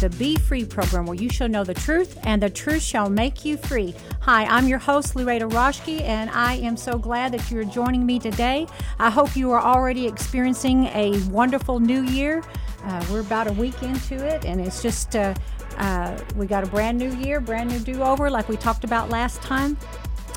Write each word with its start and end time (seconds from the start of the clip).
the 0.00 0.10
Be 0.10 0.36
Free 0.36 0.64
program 0.64 1.06
where 1.06 1.14
you 1.14 1.28
shall 1.28 1.48
know 1.48 1.64
the 1.64 1.74
truth 1.74 2.18
and 2.24 2.42
the 2.42 2.50
truth 2.50 2.82
shall 2.82 3.08
make 3.08 3.44
you 3.44 3.56
free. 3.56 3.94
Hi, 4.20 4.44
I'm 4.44 4.66
your 4.66 4.78
host, 4.78 5.14
Louetta 5.14 5.50
Roschke, 5.50 6.00
and 6.02 6.30
I 6.30 6.54
am 6.54 6.76
so 6.76 6.98
glad 6.98 7.32
that 7.32 7.50
you're 7.50 7.64
joining 7.64 8.04
me 8.04 8.18
today. 8.18 8.66
I 8.98 9.10
hope 9.10 9.36
you 9.36 9.50
are 9.52 9.60
already 9.60 10.06
experiencing 10.06 10.86
a 10.86 11.18
wonderful 11.28 11.80
new 11.80 12.02
year. 12.02 12.42
Uh, 12.84 13.04
we're 13.10 13.20
about 13.20 13.46
a 13.46 13.52
week 13.52 13.82
into 13.82 14.14
it, 14.14 14.44
and 14.44 14.60
it's 14.60 14.82
just, 14.82 15.16
uh, 15.16 15.34
uh, 15.78 16.18
we 16.36 16.46
got 16.46 16.64
a 16.64 16.66
brand 16.66 16.98
new 16.98 17.14
year, 17.16 17.40
brand 17.40 17.70
new 17.70 17.78
do 17.78 18.02
over, 18.02 18.30
like 18.30 18.48
we 18.48 18.56
talked 18.56 18.84
about 18.84 19.10
last 19.10 19.42
time. 19.42 19.76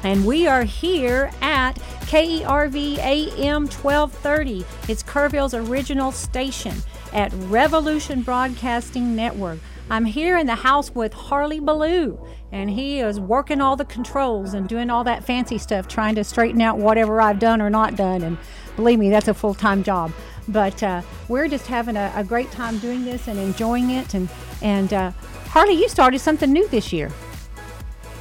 And 0.03 0.25
we 0.25 0.47
are 0.47 0.63
here 0.63 1.31
at 1.41 1.73
KERV 2.05 2.97
AM 2.99 3.67
1230. 3.67 4.66
It's 4.88 5.03
Kerrville's 5.03 5.53
original 5.53 6.11
station 6.11 6.75
at 7.13 7.31
Revolution 7.34 8.21
Broadcasting 8.21 9.16
Network. 9.16 9.59
I'm 9.89 10.05
here 10.05 10.38
in 10.38 10.47
the 10.47 10.55
house 10.55 10.93
with 10.93 11.13
Harley 11.13 11.59
Ballou, 11.59 12.20
and 12.52 12.70
he 12.70 12.99
is 12.99 13.20
working 13.20 13.61
all 13.61 13.75
the 13.75 13.85
controls 13.85 14.53
and 14.53 14.67
doing 14.67 14.89
all 14.89 15.03
that 15.05 15.23
fancy 15.23 15.57
stuff, 15.57 15.88
trying 15.88 16.16
to 16.16 16.23
straighten 16.23 16.61
out 16.61 16.77
whatever 16.77 17.21
I've 17.21 17.39
done 17.39 17.61
or 17.61 17.70
not 17.70 17.95
done. 17.95 18.21
And 18.21 18.38
believe 18.75 18.99
me, 18.99 19.09
that's 19.09 19.27
a 19.27 19.33
full 19.33 19.53
time 19.53 19.83
job. 19.83 20.11
But 20.49 20.81
uh, 20.83 21.02
we're 21.27 21.47
just 21.47 21.67
having 21.67 21.95
a, 21.95 22.11
a, 22.16 22.23
great 22.23 22.52
time 22.52 22.80
doing 22.80 23.03
this 23.03 23.27
and 23.27 23.38
enjoying 23.38 23.91
it. 23.91 24.13
And, 24.13 24.30
and 24.61 24.94
uh, 24.94 25.11
Harley, 25.49 25.73
you 25.73 25.89
started 25.89 26.19
something 26.19 26.52
new 26.52 26.67
this 26.69 26.94
year. 26.94 27.11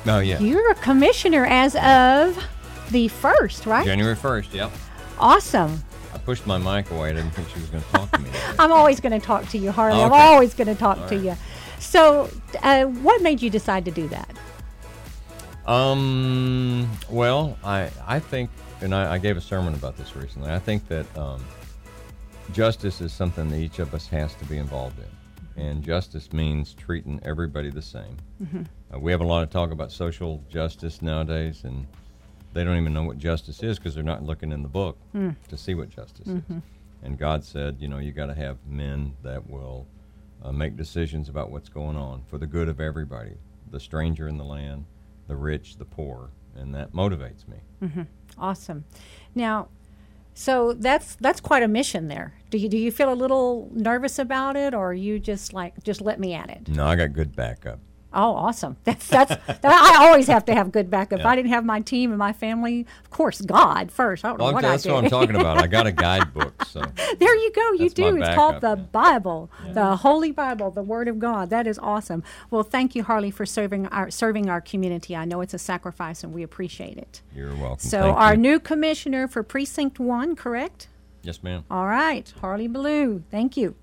Oh, 0.06 0.20
yeah. 0.20 0.38
You're 0.38 0.70
a 0.70 0.74
commissioner 0.76 1.46
as 1.46 1.74
of 1.76 2.42
the 2.90 3.08
1st, 3.08 3.66
right? 3.66 3.84
January 3.84 4.16
1st, 4.16 4.54
yep. 4.54 4.72
Awesome. 5.18 5.82
I 6.16 6.18
pushed 6.18 6.46
my 6.46 6.56
mic 6.56 6.90
away. 6.90 7.10
I 7.10 7.12
didn't 7.12 7.32
think 7.32 7.46
she 7.50 7.60
was 7.60 7.68
going 7.68 7.82
to 7.82 7.90
talk 7.90 8.10
to 8.12 8.18
me. 8.20 8.30
I'm 8.58 8.72
always 8.72 9.00
going 9.00 9.12
to 9.12 9.24
talk 9.24 9.46
to 9.50 9.58
you, 9.58 9.70
Harley. 9.70 9.98
Okay. 9.98 10.06
I'm 10.06 10.12
always 10.12 10.54
going 10.54 10.68
to 10.68 10.74
talk 10.74 10.98
All 10.98 11.08
to 11.08 11.16
right. 11.16 11.24
you. 11.24 11.36
So, 11.78 12.30
uh, 12.62 12.86
what 12.86 13.20
made 13.20 13.42
you 13.42 13.50
decide 13.50 13.84
to 13.84 13.90
do 13.90 14.08
that? 14.08 14.30
Um. 15.70 16.88
Well, 17.10 17.58
I 17.62 17.90
I 18.06 18.18
think, 18.18 18.50
and 18.80 18.94
I, 18.94 19.14
I 19.14 19.18
gave 19.18 19.36
a 19.36 19.40
sermon 19.42 19.74
about 19.74 19.96
this 19.98 20.16
recently. 20.16 20.50
I 20.50 20.58
think 20.58 20.88
that 20.88 21.06
um, 21.18 21.44
justice 22.52 23.02
is 23.02 23.12
something 23.12 23.50
that 23.50 23.58
each 23.58 23.78
of 23.78 23.92
us 23.92 24.06
has 24.06 24.34
to 24.36 24.44
be 24.46 24.56
involved 24.56 24.96
in, 24.98 25.62
and 25.62 25.82
justice 25.82 26.32
means 26.32 26.72
treating 26.72 27.20
everybody 27.24 27.68
the 27.68 27.82
same. 27.82 28.16
Mm-hmm. 28.42 28.62
Uh, 28.94 28.98
we 29.00 29.10
have 29.10 29.20
a 29.20 29.26
lot 29.26 29.42
of 29.42 29.50
talk 29.50 29.70
about 29.70 29.92
social 29.92 30.42
justice 30.48 31.02
nowadays, 31.02 31.64
and 31.64 31.84
they 32.56 32.64
don't 32.64 32.78
even 32.78 32.94
know 32.94 33.04
what 33.04 33.18
justice 33.18 33.62
is 33.62 33.78
because 33.78 33.94
they're 33.94 34.02
not 34.02 34.22
looking 34.22 34.50
in 34.50 34.62
the 34.62 34.68
book 34.68 34.96
mm. 35.14 35.36
to 35.48 35.56
see 35.56 35.74
what 35.74 35.90
justice 35.90 36.26
mm-hmm. 36.26 36.58
is. 36.58 36.62
And 37.02 37.18
God 37.18 37.44
said, 37.44 37.76
you 37.78 37.86
know, 37.86 37.98
you 37.98 38.12
got 38.12 38.26
to 38.26 38.34
have 38.34 38.56
men 38.66 39.14
that 39.22 39.48
will 39.48 39.86
uh, 40.42 40.52
make 40.52 40.76
decisions 40.76 41.28
about 41.28 41.50
what's 41.50 41.68
going 41.68 41.96
on 41.96 42.24
for 42.28 42.38
the 42.38 42.46
good 42.46 42.68
of 42.68 42.80
everybody 42.80 43.34
the 43.70 43.80
stranger 43.80 44.28
in 44.28 44.38
the 44.38 44.44
land, 44.44 44.84
the 45.26 45.36
rich, 45.36 45.76
the 45.76 45.84
poor, 45.84 46.30
and 46.56 46.74
that 46.74 46.92
motivates 46.92 47.46
me. 47.48 47.56
Mm-hmm. 47.82 48.02
Awesome. 48.38 48.84
Now, 49.34 49.68
so 50.34 50.72
that's 50.72 51.16
that's 51.16 51.40
quite 51.40 51.62
a 51.62 51.68
mission 51.68 52.08
there. 52.08 52.34
Do 52.50 52.58
you 52.58 52.68
do 52.68 52.78
you 52.78 52.92
feel 52.92 53.12
a 53.12 53.14
little 53.14 53.68
nervous 53.72 54.18
about 54.18 54.56
it, 54.56 54.72
or 54.72 54.94
you 54.94 55.18
just 55.18 55.52
like 55.52 55.82
just 55.82 56.00
let 56.00 56.20
me 56.20 56.34
at 56.34 56.48
it? 56.48 56.68
No, 56.68 56.86
I 56.86 56.94
got 56.94 57.12
good 57.12 57.34
backup. 57.34 57.80
Oh, 58.16 58.32
awesome! 58.32 58.78
That's 58.84 59.06
that's. 59.08 59.36
that, 59.46 59.64
I 59.64 60.06
always 60.06 60.26
have 60.28 60.46
to 60.46 60.54
have 60.54 60.72
good 60.72 60.90
backup. 60.90 61.18
Yeah. 61.18 61.24
If 61.24 61.26
I 61.26 61.36
didn't 61.36 61.50
have 61.50 61.66
my 61.66 61.80
team 61.80 62.10
and 62.10 62.18
my 62.18 62.32
family, 62.32 62.86
of 63.04 63.10
course, 63.10 63.42
God 63.42 63.92
first. 63.92 64.24
I 64.24 64.28
don't 64.28 64.38
well, 64.38 64.48
know 64.48 64.54
what 64.54 64.62
that's 64.62 64.86
I 64.86 64.92
what 64.92 65.04
I'm 65.04 65.10
talking 65.10 65.36
about. 65.36 65.62
I 65.62 65.66
got 65.66 65.86
a 65.86 65.92
guidebook. 66.06 66.64
So 66.64 66.80
there 67.18 67.36
you 67.36 67.52
go. 67.52 67.72
You 67.72 67.90
do. 67.90 68.16
It's 68.16 68.34
called 68.34 68.62
the 68.62 68.76
yeah. 68.76 68.84
Bible, 68.90 69.50
yeah. 69.66 69.72
the 69.72 69.96
Holy 69.96 70.32
Bible, 70.32 70.70
the 70.70 70.82
Word 70.82 71.08
of 71.08 71.18
God. 71.18 71.50
That 71.50 71.66
is 71.66 71.78
awesome. 71.78 72.24
Well, 72.50 72.62
thank 72.62 72.94
you, 72.94 73.02
Harley, 73.02 73.30
for 73.30 73.44
serving 73.44 73.86
our 73.88 74.10
serving 74.10 74.48
our 74.48 74.62
community. 74.62 75.14
I 75.14 75.26
know 75.26 75.42
it's 75.42 75.54
a 75.54 75.58
sacrifice, 75.58 76.24
and 76.24 76.32
we 76.32 76.42
appreciate 76.42 76.96
it. 76.96 77.20
You're 77.34 77.54
welcome. 77.54 77.80
So, 77.80 78.00
thank 78.00 78.16
our 78.16 78.34
you. 78.34 78.40
new 78.40 78.60
commissioner 78.60 79.28
for 79.28 79.42
Precinct 79.42 80.00
One, 80.00 80.34
correct? 80.36 80.88
Yes, 81.22 81.42
ma'am. 81.42 81.64
All 81.70 81.86
right, 81.86 82.32
Harley 82.40 82.68
Ballou. 82.68 83.24
Thank 83.30 83.58
you. 83.58 83.74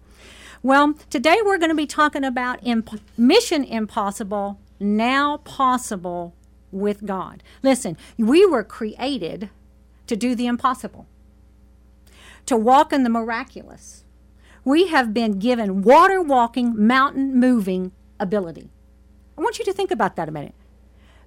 Well, 0.65 0.93
today 1.09 1.39
we're 1.43 1.57
going 1.57 1.71
to 1.71 1.75
be 1.75 1.85
talking 1.85 2.23
about 2.23 2.65
imp- 2.65 3.01
Mission 3.17 3.65
Impossible 3.65 4.61
now 4.79 5.37
possible 5.43 6.33
with 6.71 7.05
God. 7.05 7.43
Listen, 7.61 7.97
we 8.17 8.45
were 8.45 8.63
created 8.63 9.49
to 10.07 10.15
do 10.15 10.35
the 10.35 10.47
impossible, 10.47 11.05
to 12.45 12.55
walk 12.55 12.93
in 12.93 13.03
the 13.03 13.09
miraculous. 13.09 14.05
We 14.63 14.87
have 14.87 15.13
been 15.13 15.37
given 15.37 15.81
water 15.81 16.21
walking, 16.21 16.87
mountain 16.87 17.37
moving 17.37 17.91
ability. 18.17 18.69
I 19.37 19.41
want 19.41 19.59
you 19.59 19.65
to 19.65 19.73
think 19.73 19.91
about 19.91 20.15
that 20.15 20.29
a 20.29 20.31
minute. 20.31 20.55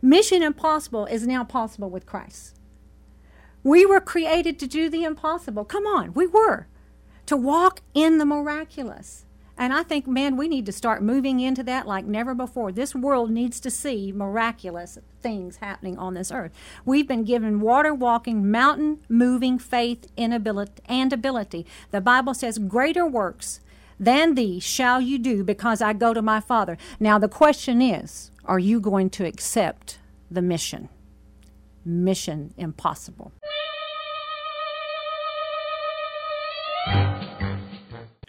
Mission 0.00 0.42
impossible 0.42 1.04
is 1.04 1.26
now 1.26 1.44
possible 1.44 1.90
with 1.90 2.06
Christ. 2.06 2.56
We 3.62 3.84
were 3.84 4.00
created 4.00 4.58
to 4.60 4.66
do 4.66 4.88
the 4.88 5.04
impossible. 5.04 5.66
Come 5.66 5.84
on, 5.86 6.14
we 6.14 6.26
were. 6.26 6.68
To 7.26 7.36
walk 7.36 7.82
in 7.92 8.16
the 8.16 8.24
miraculous. 8.24 9.25
And 9.58 9.72
I 9.72 9.82
think, 9.82 10.06
man, 10.06 10.36
we 10.36 10.48
need 10.48 10.66
to 10.66 10.72
start 10.72 11.02
moving 11.02 11.40
into 11.40 11.62
that 11.62 11.86
like 11.86 12.04
never 12.04 12.34
before. 12.34 12.72
This 12.72 12.94
world 12.94 13.30
needs 13.30 13.58
to 13.60 13.70
see 13.70 14.12
miraculous 14.12 14.98
things 15.22 15.56
happening 15.56 15.98
on 15.98 16.14
this 16.14 16.30
earth. 16.30 16.52
We've 16.84 17.08
been 17.08 17.24
given 17.24 17.60
water 17.60 17.94
walking, 17.94 18.50
mountain 18.50 19.00
moving 19.08 19.58
faith 19.58 20.06
and 20.18 20.34
ability. 20.34 21.66
The 21.90 22.00
Bible 22.00 22.34
says, 22.34 22.58
Greater 22.58 23.06
works 23.06 23.60
than 23.98 24.34
these 24.34 24.62
shall 24.62 25.00
you 25.00 25.18
do 25.18 25.42
because 25.42 25.80
I 25.80 25.94
go 25.94 26.12
to 26.12 26.20
my 26.20 26.40
Father. 26.40 26.76
Now, 27.00 27.18
the 27.18 27.28
question 27.28 27.80
is, 27.80 28.30
are 28.44 28.58
you 28.58 28.78
going 28.78 29.10
to 29.10 29.24
accept 29.24 29.98
the 30.30 30.42
mission? 30.42 30.90
Mission 31.84 32.52
impossible. 32.58 33.32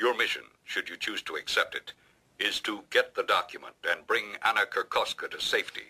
Your 0.07 0.15
mission 0.15 0.43
should 0.63 0.87
you 0.87 0.95
choose 0.95 1.21
to 1.23 1.35
accept 1.35 1.75
it, 1.75 1.91
is 2.39 2.61
to 2.61 2.85
get 2.91 3.13
the 3.13 3.23
document 3.23 3.75
and 3.83 4.07
bring 4.07 4.37
Anna 4.41 4.61
Kurkoska 4.65 5.29
to 5.29 5.41
safety. 5.41 5.83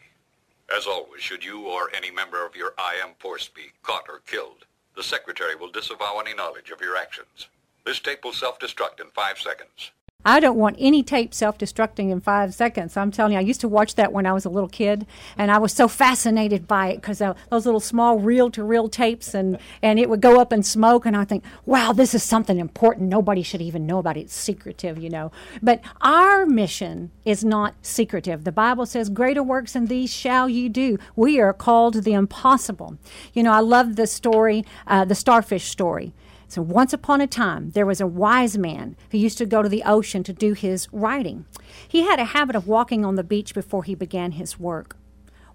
As 0.76 0.88
always, 0.88 1.22
should 1.22 1.46
you 1.46 1.68
or 1.68 1.92
any 1.96 2.10
member 2.10 2.44
of 2.44 2.56
your 2.56 2.74
IM 2.80 3.14
force 3.20 3.48
be 3.48 3.74
caught 3.84 4.10
or 4.10 4.22
killed, 4.26 4.66
the 4.96 5.04
Secretary 5.04 5.56
will 5.56 5.70
disavow 5.70 6.18
any 6.20 6.34
knowledge 6.34 6.72
of 6.72 6.82
your 6.82 6.98
actions. 6.98 7.46
This 7.86 8.00
tape 8.00 8.24
will 8.24 8.34
self-destruct 8.34 9.00
in 9.00 9.12
five 9.12 9.38
seconds. 9.38 9.92
I 10.28 10.42
don't 10.42 10.58
want 10.58 10.76
any 10.78 11.04
tape 11.04 11.34
self 11.34 11.58
destructing 11.58 12.12
in 12.12 12.20
five 12.20 12.54
seconds. 12.54 12.98
I'm 12.98 13.12
telling 13.12 13.32
you, 13.32 13.40
I 13.40 13.44
used 13.44 13.62
to 13.62 13.68
watch 13.70 13.96
that 13.96 14.12
when 14.12 14.26
I 14.26 14.34
was 14.34 14.44
a 14.44 14.50
little 14.50 14.68
kid, 14.68 15.06
and 15.38 15.50
I 15.50 15.58
was 15.58 15.72
so 15.72 15.88
fascinated 15.88 16.68
by 16.68 16.90
it 16.90 16.96
because 16.98 17.20
those 17.20 17.66
little 17.66 17.80
small 17.80 18.20
reel 18.20 18.52
to 18.52 18.62
reel 18.62 18.90
tapes, 18.90 19.34
and, 19.34 19.58
and 19.82 19.98
it 19.98 20.10
would 20.10 20.20
go 20.20 20.42
up 20.42 20.52
in 20.52 20.64
smoke, 20.64 21.06
and 21.06 21.16
I 21.16 21.24
think, 21.24 21.46
wow, 21.66 21.94
this 21.94 22.14
is 22.14 22.24
something 22.24 22.60
important. 22.60 23.08
Nobody 23.08 23.42
should 23.42 23.62
even 23.62 23.88
know 23.88 24.00
about 24.00 24.18
it. 24.18 24.22
It's 24.22 24.36
secretive, 24.36 24.98
you 24.98 25.10
know. 25.10 25.32
But 25.64 25.80
our 26.02 26.46
mission 26.46 27.12
is 27.24 27.46
not 27.46 27.76
secretive. 27.82 28.44
The 28.44 28.52
Bible 28.52 28.86
says, 28.86 29.10
Greater 29.10 29.44
works 29.44 29.74
than 29.74 29.86
these 29.86 30.14
shall 30.14 30.50
you 30.50 30.68
do. 30.68 30.98
We 31.16 31.40
are 31.40 31.54
called 31.54 32.04
the 32.04 32.12
impossible. 32.12 32.98
You 33.34 33.44
know, 33.44 33.54
I 33.54 33.62
love 33.62 33.96
the 33.96 34.08
story, 34.08 34.66
uh, 34.88 35.06
the 35.06 35.16
starfish 35.16 35.70
story. 35.70 36.12
So, 36.50 36.62
once 36.62 36.94
upon 36.94 37.20
a 37.20 37.28
time, 37.28 37.72
there 37.72 37.86
was 37.86 38.00
a 38.00 38.08
wise 38.08 38.58
man 38.58 38.96
who 39.12 39.18
used 39.18 39.38
to 39.40 39.46
go 39.46 39.62
to 39.62 39.68
the 39.68 39.84
ocean 39.84 40.24
to 40.24 40.34
do 40.34 40.54
his 40.54 40.88
writing. 40.94 41.46
He 41.88 42.04
had 42.04 42.20
a 42.20 42.26
habit 42.26 42.56
of 42.56 42.68
walking 42.68 43.04
on 43.04 43.16
the 43.16 43.24
beach 43.24 43.54
before 43.54 43.84
he 43.84 43.96
began 43.96 44.32
his 44.32 44.58
work. 44.58 44.96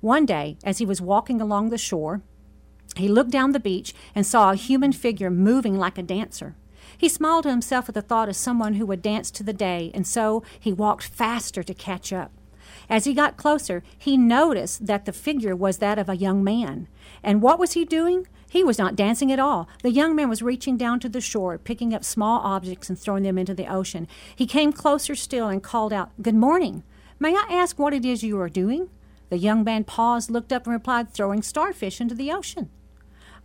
One 0.01 0.27
day, 0.27 0.59
as 0.65 0.79
he 0.79 0.87
was 0.87 1.01
walking 1.01 1.41
along 1.41 1.71
the 1.71 1.79
shore, 1.79 2.21
he 2.97 3.09
looked 3.09 3.31
down 3.31 3.53
the 3.53 3.61
beach 3.61 3.95
and 4.15 4.27
saw 4.27 4.51
a 4.51 4.57
human 4.57 4.93
figure 4.93 5.31
moving 5.31 5.79
like 5.79 5.97
a 5.97 6.03
dancer. 6.03 6.57
He 6.97 7.09
smiled 7.09 7.45
to 7.45 7.51
himself 7.51 7.89
at 7.89 7.95
the 7.95 8.03
thought 8.03 8.29
of 8.29 8.37
someone 8.37 8.75
who 8.75 8.85
would 8.87 9.01
dance 9.01 9.31
to 9.31 9.43
the 9.43 9.53
day, 9.55 9.91
and 9.95 10.07
so 10.07 10.43
he 10.61 10.73
walked 10.73 11.05
faster 11.05 11.63
to 11.63 11.75
catch 11.75 12.13
up. 12.13 12.33
As 12.89 13.05
he 13.05 13.15
got 13.15 13.37
closer, 13.37 13.83
he 13.97 14.17
noticed 14.17 14.87
that 14.87 15.07
the 15.07 15.13
figure 15.13 15.57
was 15.57 15.79
that 15.79 15.99
of 15.99 16.09
a 16.09 16.17
young 16.17 16.45
man. 16.45 16.89
And 17.23 17.41
what 17.41 17.59
was 17.59 17.73
he 17.73 17.85
doing? 17.85 18.27
He 18.53 18.63
was 18.63 18.77
not 18.79 18.97
dancing 18.97 19.33
at 19.33 19.39
all. 19.39 19.67
The 19.83 19.91
young 19.91 20.15
man 20.15 20.29
was 20.29 20.43
reaching 20.43 20.77
down 20.77 21.01
to 21.01 21.09
the 21.09 21.23
shore, 21.23 21.57
picking 21.57 21.95
up 21.95 22.05
small 22.05 22.39
objects 22.41 22.91
and 22.91 22.99
throwing 22.99 23.23
them 23.23 23.39
into 23.39 23.55
the 23.55 23.67
ocean. 23.67 24.07
He 24.37 24.47
came 24.47 24.75
closer 24.75 25.15
still 25.15 25.49
and 25.49 25.63
called 25.63 25.91
out, 25.91 26.11
Good 26.21 26.35
morning. 26.35 26.83
May 27.19 27.35
I 27.35 27.47
ask 27.49 27.79
what 27.79 27.95
it 27.95 28.05
is 28.05 28.23
you 28.23 28.39
are 28.39 28.51
doing? 28.51 28.91
The 29.31 29.39
young 29.39 29.65
man 29.65 29.85
paused, 29.85 30.31
looked 30.31 30.53
up, 30.53 30.67
and 30.67 30.75
replied, 30.75 31.15
Throwing 31.15 31.41
starfish 31.41 31.99
into 31.99 32.15
the 32.15 32.31
ocean. 32.31 32.69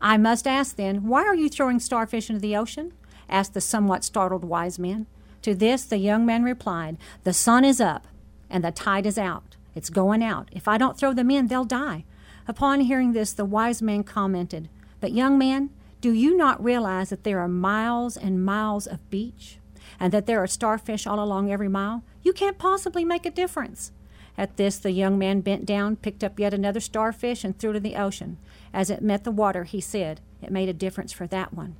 I 0.01 0.17
must 0.17 0.45
ask 0.45 0.75
then, 0.75 1.07
why 1.07 1.23
are 1.23 1.35
you 1.35 1.47
throwing 1.47 1.79
starfish 1.79 2.29
into 2.29 2.41
the 2.41 2.57
ocean? 2.57 2.91
asked 3.29 3.53
the 3.53 3.61
somewhat 3.61 4.03
startled 4.03 4.43
wise 4.43 4.77
man. 4.77 5.07
To 5.43 5.55
this, 5.55 5.85
the 5.85 5.99
young 5.99 6.25
man 6.25 6.43
replied, 6.43 6.97
The 7.23 7.31
sun 7.31 7.63
is 7.63 7.79
up 7.79 8.07
and 8.49 8.61
the 8.61 8.73
tide 8.73 9.05
is 9.05 9.17
out. 9.17 9.55
It's 9.73 9.89
going 9.89 10.21
out. 10.21 10.49
If 10.51 10.67
I 10.67 10.77
don't 10.77 10.97
throw 10.97 11.13
them 11.13 11.31
in, 11.31 11.47
they'll 11.47 11.63
die. 11.63 12.03
Upon 12.45 12.81
hearing 12.81 13.13
this, 13.13 13.31
the 13.31 13.45
wise 13.45 13.81
man 13.81 14.03
commented, 14.03 14.67
but, 14.99 15.11
young 15.11 15.37
man, 15.37 15.69
do 16.01 16.11
you 16.11 16.35
not 16.35 16.63
realize 16.63 17.09
that 17.09 17.23
there 17.23 17.39
are 17.39 17.47
miles 17.47 18.17
and 18.17 18.45
miles 18.45 18.87
of 18.87 19.09
beach? 19.09 19.59
and 19.99 20.11
that 20.11 20.25
there 20.25 20.41
are 20.41 20.47
starfish 20.47 21.07
all 21.07 21.19
along 21.19 21.51
every 21.51 21.69
mile, 21.69 22.03
you 22.21 22.33
can't 22.33 22.57
possibly 22.57 23.05
make 23.05 23.25
a 23.25 23.31
difference. 23.31 23.91
At 24.37 24.57
this, 24.57 24.77
the 24.77 24.91
young 24.91 25.17
man 25.17 25.41
bent 25.41 25.65
down, 25.65 25.95
picked 25.95 26.23
up 26.23 26.39
yet 26.39 26.53
another 26.53 26.79
starfish, 26.79 27.43
and 27.43 27.57
threw 27.57 27.71
it 27.71 27.77
in 27.77 27.83
the 27.83 27.95
ocean. 27.95 28.37
As 28.71 28.89
it 28.89 29.01
met 29.01 29.23
the 29.23 29.31
water, 29.31 29.63
he 29.63 29.81
said, 29.81 30.21
It 30.41 30.51
made 30.51 30.69
a 30.69 30.73
difference 30.73 31.11
for 31.11 31.25
that 31.27 31.53
one. 31.53 31.75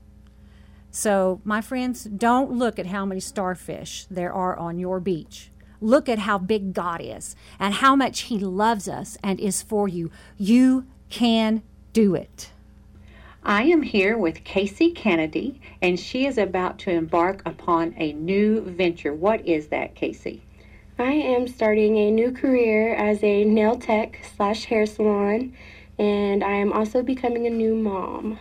So, 0.90 1.42
my 1.44 1.62
friends, 1.62 2.06
don't 2.06 2.52
look 2.52 2.80
at 2.80 2.88
how 2.88 3.06
many 3.06 3.20
starfish 3.20 4.06
there 4.10 4.34
are 4.34 4.58
on 4.58 4.80
your 4.80 5.00
beach. 5.00 5.52
Look 5.80 6.10
at 6.10 6.20
how 6.20 6.40
big 6.40 6.74
God 6.74 7.02
is 7.02 7.36
and 7.60 7.76
how 7.76 7.96
much 7.96 8.22
He 8.22 8.40
loves 8.40 8.88
us 8.88 9.18
and 9.22 9.40
is 9.40 9.62
for 9.62 9.88
you. 9.88 10.10
You 10.38 10.88
can 11.10 11.62
do 11.94 12.16
it. 12.16 12.52
I 13.48 13.64
am 13.64 13.82
here 13.82 14.18
with 14.18 14.44
Casey 14.44 14.92
Kennedy, 14.92 15.62
and 15.82 15.98
she 15.98 16.26
is 16.26 16.38
about 16.38 16.80
to 16.80 16.92
embark 16.92 17.42
upon 17.46 17.96
a 17.96 18.12
new 18.12 18.60
venture. 18.60 19.14
What 19.14 19.48
is 19.48 19.68
that, 19.68 19.96
Casey? 19.96 20.42
I 21.00 21.14
am 21.14 21.48
starting 21.48 21.96
a 21.96 22.12
new 22.12 22.34
career 22.34 22.94
as 22.94 23.24
a 23.24 23.46
nail 23.46 23.78
tech 23.78 24.20
slash 24.36 24.66
hair 24.66 24.86
salon, 24.86 25.56
and 25.98 26.44
I 26.44 26.56
am 26.56 26.74
also 26.74 27.02
becoming 27.02 27.48
a 27.48 27.50
new 27.50 27.74
mom. 27.74 28.38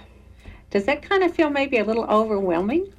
Does 0.70 0.86
that 0.86 1.02
kind 1.02 1.22
of 1.22 1.32
feel 1.32 1.50
maybe 1.50 1.78
a 1.78 1.84
little 1.84 2.06
overwhelming? 2.06 2.92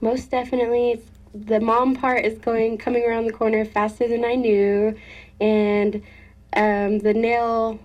Most 0.00 0.30
definitely, 0.30 0.92
it's, 0.92 1.10
the 1.34 1.58
mom 1.58 1.96
part 1.96 2.24
is 2.24 2.38
going 2.38 2.78
coming 2.78 3.04
around 3.04 3.24
the 3.24 3.32
corner 3.32 3.64
faster 3.64 4.06
than 4.06 4.24
I 4.24 4.36
knew, 4.36 4.96
and 5.40 5.96
um, 6.52 7.00
the 7.00 7.14
nail 7.14 7.80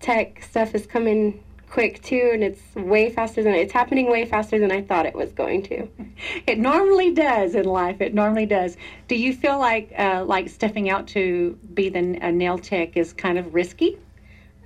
tech 0.00 0.42
stuff 0.42 0.74
is 0.74 0.84
coming 0.84 1.43
quick 1.74 2.00
too, 2.04 2.30
and 2.32 2.44
it's 2.44 2.62
way 2.76 3.10
faster 3.10 3.42
than 3.42 3.52
it's 3.52 3.72
happening 3.72 4.08
way 4.08 4.24
faster 4.24 4.60
than 4.60 4.70
I 4.70 4.80
thought 4.80 5.06
it 5.06 5.14
was 5.14 5.32
going 5.32 5.64
to. 5.64 5.88
It 6.46 6.58
normally 6.58 7.12
does 7.12 7.56
in 7.56 7.64
life. 7.64 8.00
It 8.00 8.14
normally 8.14 8.46
does. 8.46 8.76
Do 9.08 9.16
you 9.16 9.32
feel 9.34 9.58
like 9.58 9.92
uh, 9.98 10.24
like 10.24 10.48
stepping 10.48 10.88
out 10.88 11.08
to 11.08 11.58
be 11.74 11.88
the 11.88 12.18
a 12.22 12.30
nail 12.30 12.58
tech 12.58 12.96
is 12.96 13.12
kind 13.12 13.36
of 13.38 13.52
risky? 13.52 13.98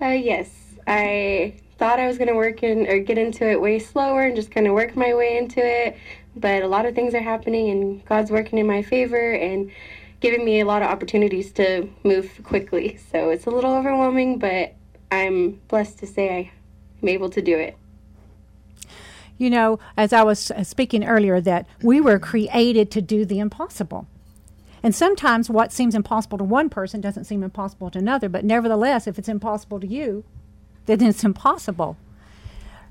Uh, 0.02 0.18
yes, 0.32 0.50
I 0.86 1.54
thought 1.78 1.98
I 1.98 2.06
was 2.06 2.18
going 2.18 2.28
to 2.28 2.34
work 2.34 2.62
in 2.62 2.86
or 2.86 2.98
get 2.98 3.16
into 3.16 3.48
it 3.50 3.58
way 3.58 3.78
slower 3.78 4.22
and 4.22 4.36
just 4.36 4.50
kind 4.50 4.66
of 4.66 4.74
work 4.74 4.94
my 4.94 5.14
way 5.14 5.38
into 5.38 5.60
it, 5.64 5.96
but 6.36 6.62
a 6.62 6.68
lot 6.68 6.84
of 6.84 6.94
things 6.94 7.14
are 7.14 7.22
happening, 7.22 7.70
and 7.70 8.04
God's 8.04 8.30
working 8.30 8.58
in 8.58 8.66
my 8.66 8.82
favor 8.82 9.32
and 9.32 9.70
giving 10.20 10.44
me 10.44 10.60
a 10.60 10.66
lot 10.66 10.82
of 10.82 10.88
opportunities 10.88 11.52
to 11.52 11.88
move 12.04 12.28
quickly. 12.42 12.98
So 13.10 13.30
it's 13.30 13.46
a 13.46 13.50
little 13.50 13.72
overwhelming, 13.72 14.38
but 14.38 14.74
I'm 15.10 15.60
blessed 15.68 15.98
to 16.00 16.06
say 16.06 16.36
I 16.36 16.57
I'm 17.02 17.08
able 17.08 17.30
to 17.30 17.42
do 17.42 17.56
it. 17.58 17.76
You 19.36 19.50
know, 19.50 19.78
as 19.96 20.12
I 20.12 20.24
was 20.24 20.50
uh, 20.50 20.64
speaking 20.64 21.04
earlier, 21.04 21.40
that 21.40 21.66
we 21.82 22.00
were 22.00 22.18
created 22.18 22.90
to 22.90 23.00
do 23.00 23.24
the 23.24 23.38
impossible. 23.38 24.06
And 24.82 24.94
sometimes 24.94 25.48
what 25.48 25.72
seems 25.72 25.94
impossible 25.94 26.38
to 26.38 26.44
one 26.44 26.68
person 26.68 27.00
doesn't 27.00 27.24
seem 27.24 27.42
impossible 27.42 27.90
to 27.90 27.98
another, 27.98 28.28
but 28.28 28.44
nevertheless, 28.44 29.06
if 29.06 29.18
it's 29.18 29.28
impossible 29.28 29.80
to 29.80 29.86
you, 29.86 30.24
then 30.86 31.02
it's 31.02 31.24
impossible. 31.24 31.96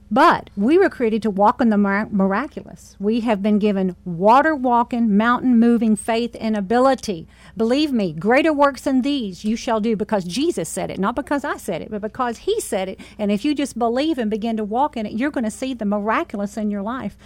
But 0.09 0.49
we 0.55 0.77
were 0.77 0.89
created 0.89 1.21
to 1.23 1.29
walk 1.29 1.59
in 1.59 1.69
the 1.69 1.77
miraculous. 1.77 2.95
We 2.97 3.19
have 3.21 3.43
been 3.43 3.59
given 3.59 3.95
water 4.05 4.55
walking, 4.55 5.17
mountain 5.17 5.59
moving 5.59 5.97
faith 5.97 6.35
and 6.39 6.55
ability. 6.55 7.27
Believe 7.57 7.91
me, 7.91 8.13
greater 8.13 8.53
works 8.53 8.81
than 8.81 9.01
these 9.01 9.43
you 9.43 9.57
shall 9.57 9.81
do 9.81 9.97
because 9.97 10.23
Jesus 10.23 10.69
said 10.69 10.89
it, 10.89 10.97
not 10.97 11.15
because 11.15 11.43
I 11.43 11.57
said 11.57 11.81
it, 11.81 11.91
but 11.91 12.01
because 12.01 12.39
He 12.39 12.61
said 12.61 12.87
it. 12.87 13.01
And 13.19 13.31
if 13.31 13.43
you 13.43 13.53
just 13.53 13.77
believe 13.77 14.17
and 14.17 14.31
begin 14.31 14.55
to 14.57 14.63
walk 14.63 14.95
in 14.95 15.05
it, 15.05 15.13
you're 15.13 15.31
going 15.31 15.43
to 15.43 15.51
see 15.51 15.73
the 15.73 15.85
miraculous 15.85 16.55
in 16.55 16.71
your 16.71 16.81
life. 16.81 17.17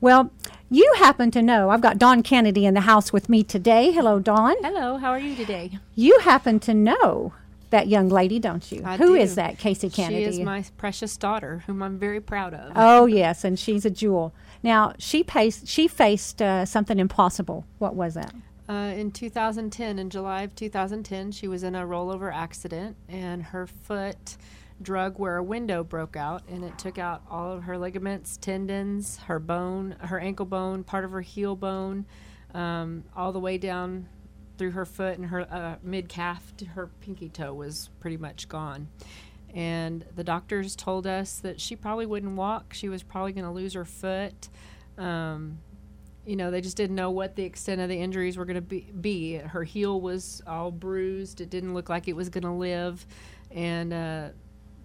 Well, 0.00 0.30
you 0.70 0.94
happen 0.98 1.30
to 1.32 1.42
know, 1.42 1.68
I've 1.68 1.82
got 1.82 1.98
Don 1.98 2.22
Kennedy 2.22 2.64
in 2.64 2.74
the 2.74 2.82
house 2.82 3.12
with 3.12 3.28
me 3.28 3.42
today. 3.42 3.92
Hello, 3.92 4.18
Don. 4.18 4.54
Hello, 4.62 4.96
how 4.96 5.10
are 5.10 5.18
you 5.18 5.34
today? 5.34 5.78
You 5.94 6.20
happen 6.20 6.58
to 6.60 6.72
know 6.72 7.34
that 7.70 7.88
young 7.88 8.08
lady, 8.08 8.38
don't 8.38 8.70
you? 8.70 8.82
I 8.84 8.96
Who 8.96 9.08
do. 9.08 9.14
is 9.14 9.34
that, 9.36 9.58
Casey 9.58 9.90
Kennedy? 9.90 10.24
She 10.24 10.28
is 10.28 10.40
my 10.40 10.64
precious 10.76 11.16
daughter, 11.16 11.62
whom 11.66 11.82
I'm 11.82 11.98
very 11.98 12.20
proud 12.20 12.54
of. 12.54 12.72
Oh 12.76 13.06
yes, 13.20 13.44
and 13.44 13.58
she's 13.58 13.84
a 13.84 13.90
jewel. 13.90 14.34
Now 14.62 14.94
she 14.98 15.22
faced 15.22 15.66
she 15.66 15.88
faced 15.88 16.42
uh, 16.42 16.64
something 16.64 16.98
impossible. 16.98 17.64
What 17.78 17.94
was 17.94 18.14
that? 18.14 18.34
Uh, 18.68 18.92
in 18.94 19.10
2010, 19.10 19.98
in 19.98 20.10
July 20.10 20.42
of 20.42 20.54
2010, 20.54 21.32
she 21.32 21.48
was 21.48 21.64
in 21.64 21.74
a 21.74 21.84
rollover 21.84 22.32
accident, 22.32 22.96
and 23.08 23.42
her 23.42 23.66
foot 23.66 24.36
drug 24.80 25.18
where 25.18 25.36
a 25.36 25.42
window 25.42 25.82
broke 25.82 26.16
out, 26.16 26.42
and 26.48 26.64
it 26.64 26.78
took 26.78 26.96
out 26.96 27.22
all 27.28 27.52
of 27.52 27.64
her 27.64 27.76
ligaments, 27.76 28.36
tendons, 28.36 29.18
her 29.26 29.40
bone, 29.40 29.96
her 30.00 30.20
ankle 30.20 30.46
bone, 30.46 30.84
part 30.84 31.04
of 31.04 31.10
her 31.10 31.20
heel 31.20 31.56
bone, 31.56 32.06
um, 32.54 33.02
all 33.16 33.32
the 33.32 33.40
way 33.40 33.58
down 33.58 34.08
through 34.60 34.72
her 34.72 34.84
foot 34.84 35.16
and 35.16 35.28
her 35.28 35.50
uh, 35.50 35.76
mid 35.82 36.06
calf 36.06 36.52
to 36.58 36.66
her 36.66 36.90
pinky 37.00 37.30
toe 37.30 37.54
was 37.54 37.88
pretty 37.98 38.18
much 38.18 38.46
gone. 38.46 38.88
And 39.54 40.04
the 40.14 40.22
doctors 40.22 40.76
told 40.76 41.06
us 41.06 41.38
that 41.38 41.58
she 41.58 41.74
probably 41.74 42.04
wouldn't 42.04 42.36
walk. 42.36 42.74
She 42.74 42.90
was 42.90 43.02
probably 43.02 43.32
going 43.32 43.46
to 43.46 43.50
lose 43.50 43.72
her 43.72 43.86
foot. 43.86 44.50
Um, 44.98 45.60
you 46.26 46.36
know, 46.36 46.50
they 46.50 46.60
just 46.60 46.76
didn't 46.76 46.94
know 46.94 47.10
what 47.10 47.36
the 47.36 47.42
extent 47.42 47.80
of 47.80 47.88
the 47.88 47.96
injuries 47.96 48.36
were 48.36 48.44
going 48.44 48.56
to 48.56 48.60
be, 48.60 48.80
be. 49.00 49.36
Her 49.36 49.64
heel 49.64 49.98
was 49.98 50.42
all 50.46 50.70
bruised. 50.70 51.40
It 51.40 51.48
didn't 51.48 51.72
look 51.72 51.88
like 51.88 52.06
it 52.06 52.14
was 52.14 52.28
going 52.28 52.44
to 52.44 52.50
live. 52.50 53.06
And 53.50 53.94
uh, 53.94 54.28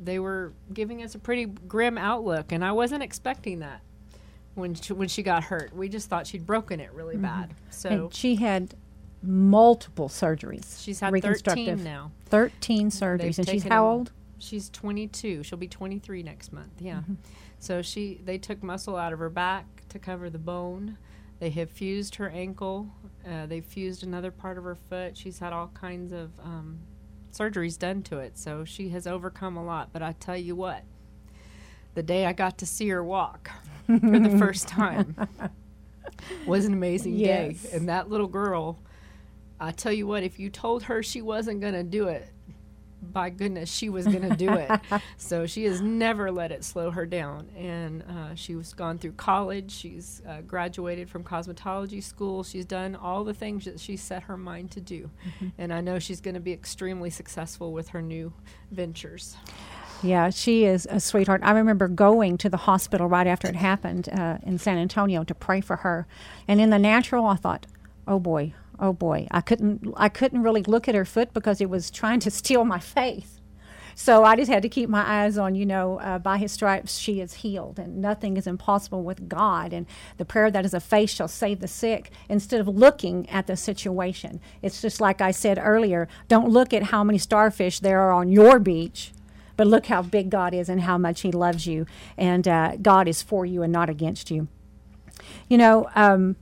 they 0.02 0.20
were 0.20 0.54
giving 0.74 1.04
us 1.04 1.16
a 1.16 1.20
pretty 1.20 1.48
grim 1.48 1.98
outlook. 1.98 2.54
And 2.54 2.64
I 2.64 2.72
wasn't 2.72 3.04
expecting 3.04 3.60
that 3.60 3.82
when 4.54 4.74
she, 4.74 4.94
when 4.94 5.10
she 5.10 5.22
got 5.22 5.44
hurt. 5.44 5.76
We 5.76 5.90
just 5.90 6.08
thought 6.08 6.28
she'd 6.28 6.46
broken 6.46 6.80
it 6.80 6.94
really 6.94 7.16
mm-hmm. 7.16 7.24
bad. 7.24 7.54
So 7.72 7.90
and 7.90 8.14
she 8.14 8.38
had 8.38 8.74
multiple 9.28 10.10
surgeries. 10.10 10.84
She's 10.84 11.00
had 11.00 11.14
13 11.22 11.84
now. 11.84 12.12
13 12.26 12.90
surgeries. 12.90 13.18
They've 13.20 13.40
and 13.40 13.50
she's 13.50 13.64
how 13.64 13.88
old? 13.88 14.12
She's 14.38 14.70
22. 14.70 15.44
She'll 15.44 15.58
be 15.58 15.68
23 15.68 16.24
next 16.24 16.52
month. 16.52 16.74
Yeah. 16.80 16.98
Mm-hmm. 16.98 17.14
So 17.60 17.82
she 17.82 18.22
they 18.24 18.38
took 18.38 18.62
muscle 18.62 18.96
out 18.96 19.14
of 19.14 19.20
her 19.20 19.30
back 19.30 19.66
to 19.90 20.00
cover 20.00 20.30
the 20.30 20.40
bone. 20.40 20.98
They 21.40 21.50
have 21.52 21.70
fused 21.70 22.16
her 22.16 22.30
ankle. 22.30 22.90
Uh, 23.30 23.46
they 23.46 23.62
fused 23.62 24.04
another 24.04 24.32
part 24.32 24.58
of 24.58 24.64
her 24.64 24.76
foot. 24.76 25.18
She's 25.18 25.40
had 25.40 25.52
all 25.52 25.68
kinds 25.74 26.14
of 26.14 26.32
um, 26.42 26.80
surgeries 27.34 27.78
done 27.78 28.02
to 28.04 28.20
it. 28.20 28.38
So 28.38 28.66
she 28.66 28.90
has 28.90 29.06
overcome 29.08 29.58
a 29.58 29.64
lot. 29.64 29.90
But 29.92 30.02
I 30.02 30.14
tell 30.14 30.38
you 30.38 30.56
what, 30.56 30.84
the 31.94 32.04
day 32.04 32.26
I 32.26 32.34
got 32.34 32.58
to 32.60 32.66
see 32.66 32.88
her 32.90 33.04
walk 33.04 33.52
for 33.86 34.20
the 34.20 34.36
first 34.40 34.68
time 34.68 35.16
was 36.48 36.66
an 36.66 36.74
amazing 36.74 37.16
yes. 37.16 37.64
day. 37.64 37.70
And 37.74 37.90
that 37.90 38.10
little 38.10 38.28
girl 38.28 38.80
I 39.60 39.72
tell 39.72 39.92
you 39.92 40.08
what, 40.08 40.24
if 40.24 40.40
you 40.40 40.50
told 40.50 40.84
her 40.84 41.02
she 41.02 41.22
wasn't 41.22 41.62
going 41.62 41.74
to 41.74 41.84
do 41.84 42.08
it, 42.08 42.28
by 43.12 43.30
goodness, 43.30 43.72
she 43.72 43.90
was 43.90 44.06
going 44.06 44.28
to 44.28 44.36
do 44.36 44.52
it. 44.54 44.70
so 45.18 45.46
she 45.46 45.66
has 45.66 45.82
never 45.82 46.32
let 46.32 46.52
it 46.52 46.64
slow 46.64 46.92
her 46.92 47.06
down. 47.06 47.50
And 47.56 48.04
uh, 48.04 48.36
she 48.36 48.56
was 48.56 48.74
gone 48.74 48.98
through 48.98 49.14
college. 49.14 49.72
She's 49.72 50.22
uh, 50.28 50.42
graduated 50.42 51.10
from 51.10 51.24
cosmetology 51.24 52.04
school. 52.04 52.44
She's 52.44 52.66
done 52.66 52.96
all 52.96 53.24
the 53.24 53.34
things 53.34 53.66
that 53.66 53.80
she 53.80 53.98
set 53.98 54.24
her 54.24 54.38
mind 54.38 54.72
to 54.72 54.82
do. 54.82 55.10
Mm-hmm. 55.28 55.48
And 55.58 55.74
I 55.74 55.82
know 55.82 56.00
she's 56.00 56.22
going 56.22 56.34
to 56.34 56.40
be 56.40 56.54
extremely 56.54 57.10
successful 57.10 57.72
with 57.72 57.90
her 57.90 58.02
new 58.02 58.34
ventures. 58.72 59.38
Yeah, 60.04 60.30
she 60.30 60.66
is 60.66 60.88
a 60.90 61.00
sweetheart. 61.00 61.42
I 61.44 61.52
remember 61.52 61.88
going 61.88 62.38
to 62.40 62.50
the 62.50 62.58
hospital 62.58 63.08
right 63.08 63.28
after 63.28 63.48
it 63.48 63.56
happened 63.56 64.10
uh, 64.10 64.38
in 64.44 64.58
San 64.58 64.78
Antonio 64.78 65.24
to 65.24 65.34
pray 65.34 65.62
for 65.62 65.78
her. 65.78 66.06
And 66.48 66.60
in 66.60 66.70
the 66.70 66.80
natural, 66.80 67.26
I 67.26 67.36
thought, 67.36 67.66
oh 68.08 68.20
boy, 68.20 68.54
oh 68.80 68.94
boy, 68.94 69.28
I 69.32 69.42
couldn't 69.42 69.94
I 69.98 70.10
couldn't 70.10 70.44
really 70.44 70.64
look 70.64 70.88
at 70.88 70.96
her 70.96 71.06
foot 71.06 71.34
because 71.34 71.62
it 71.62 71.70
was 71.70 71.92
trying 71.92 72.20
to 72.22 72.32
steal 72.42 72.66
my 72.66 72.80
faith. 72.80 73.36
So 73.98 74.26
I 74.26 74.36
just 74.36 74.52
had 74.52 74.62
to 74.64 74.70
keep 74.70 74.90
my 74.90 75.24
eyes 75.24 75.38
on, 75.38 75.56
you 75.56 75.66
know, 75.66 76.00
uh, 76.02 76.20
by 76.20 76.38
his 76.38 76.52
stripes 76.52 76.98
she 76.98 77.22
is 77.22 77.36
healed, 77.36 77.80
and 77.80 78.02
nothing 78.02 78.36
is 78.36 78.46
impossible 78.46 79.04
with 79.04 79.30
God. 79.30 79.72
And 79.72 79.86
the 80.18 80.26
prayer 80.26 80.52
that 80.52 80.66
is 80.66 80.74
a 80.74 80.82
faith 80.82 81.12
shall 81.12 81.30
save 81.30 81.62
the 81.62 81.68
sick 81.70 82.12
instead 82.28 82.60
of 82.60 82.68
looking 82.68 83.28
at 83.30 83.48
the 83.48 83.56
situation. 83.56 84.42
It's 84.62 84.82
just 84.82 85.00
like 85.00 85.22
I 85.22 85.32
said 85.32 85.58
earlier 85.62 86.10
don't 86.28 86.50
look 86.50 86.74
at 86.74 86.84
how 86.84 87.06
many 87.06 87.18
starfish 87.18 87.80
there 87.80 88.02
are 88.02 88.12
on 88.12 88.30
your 88.30 88.60
beach, 88.60 89.14
but 89.56 89.66
look 89.66 89.86
how 89.86 90.02
big 90.02 90.30
God 90.30 90.54
is 90.54 90.68
and 90.68 90.82
how 90.82 90.98
much 90.98 91.22
He 91.22 91.32
loves 91.32 91.66
you. 91.66 91.86
And 92.18 92.46
uh, 92.50 92.76
God 92.82 93.08
is 93.08 93.22
for 93.22 93.46
you 93.46 93.64
and 93.64 93.72
not 93.72 93.90
against 93.90 94.30
you. 94.30 94.50
You 95.48 95.58
know, 95.58 95.90
um, 95.96 96.36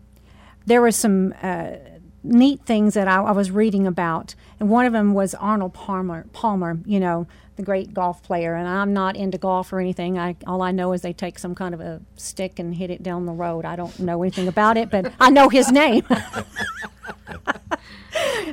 there 0.65 0.81
was 0.81 0.95
some. 0.95 1.35
Uh, 1.39 1.75
neat 2.23 2.65
things 2.65 2.93
that 2.93 3.07
I, 3.07 3.21
I, 3.21 3.31
was 3.31 3.51
reading 3.51 3.85
about, 3.85 4.35
and 4.59 4.69
one 4.69 4.85
of 4.85 4.93
them 4.93 5.13
was 5.13 5.35
Arnold 5.35 5.73
Palmer. 5.73 6.25
Palmer, 6.33 6.79
you 6.85 6.99
know, 6.99 7.27
the 7.55 7.63
great 7.63 7.93
golf 7.93 8.23
player. 8.23 8.55
And 8.55 8.67
I'm 8.67 8.93
not 8.93 9.15
into 9.15 9.37
golf 9.37 9.71
or 9.73 9.79
anything. 9.79 10.17
I 10.17 10.35
all 10.47 10.61
I 10.61 10.71
know 10.71 10.93
is 10.93 11.01
they 11.01 11.13
take 11.13 11.39
some 11.39 11.55
kind 11.55 11.73
of 11.73 11.81
a 11.81 12.01
stick 12.15 12.59
and 12.59 12.75
hit 12.75 12.89
it 12.89 13.03
down 13.03 13.25
the 13.25 13.31
road. 13.31 13.65
I 13.65 13.75
don't 13.75 13.97
know 13.99 14.21
anything 14.23 14.47
about 14.47 14.77
it, 14.77 14.89
but 14.89 15.13
I 15.19 15.29
know 15.29 15.49
his 15.49 15.71
name. 15.71 16.05
uh, 16.09 16.35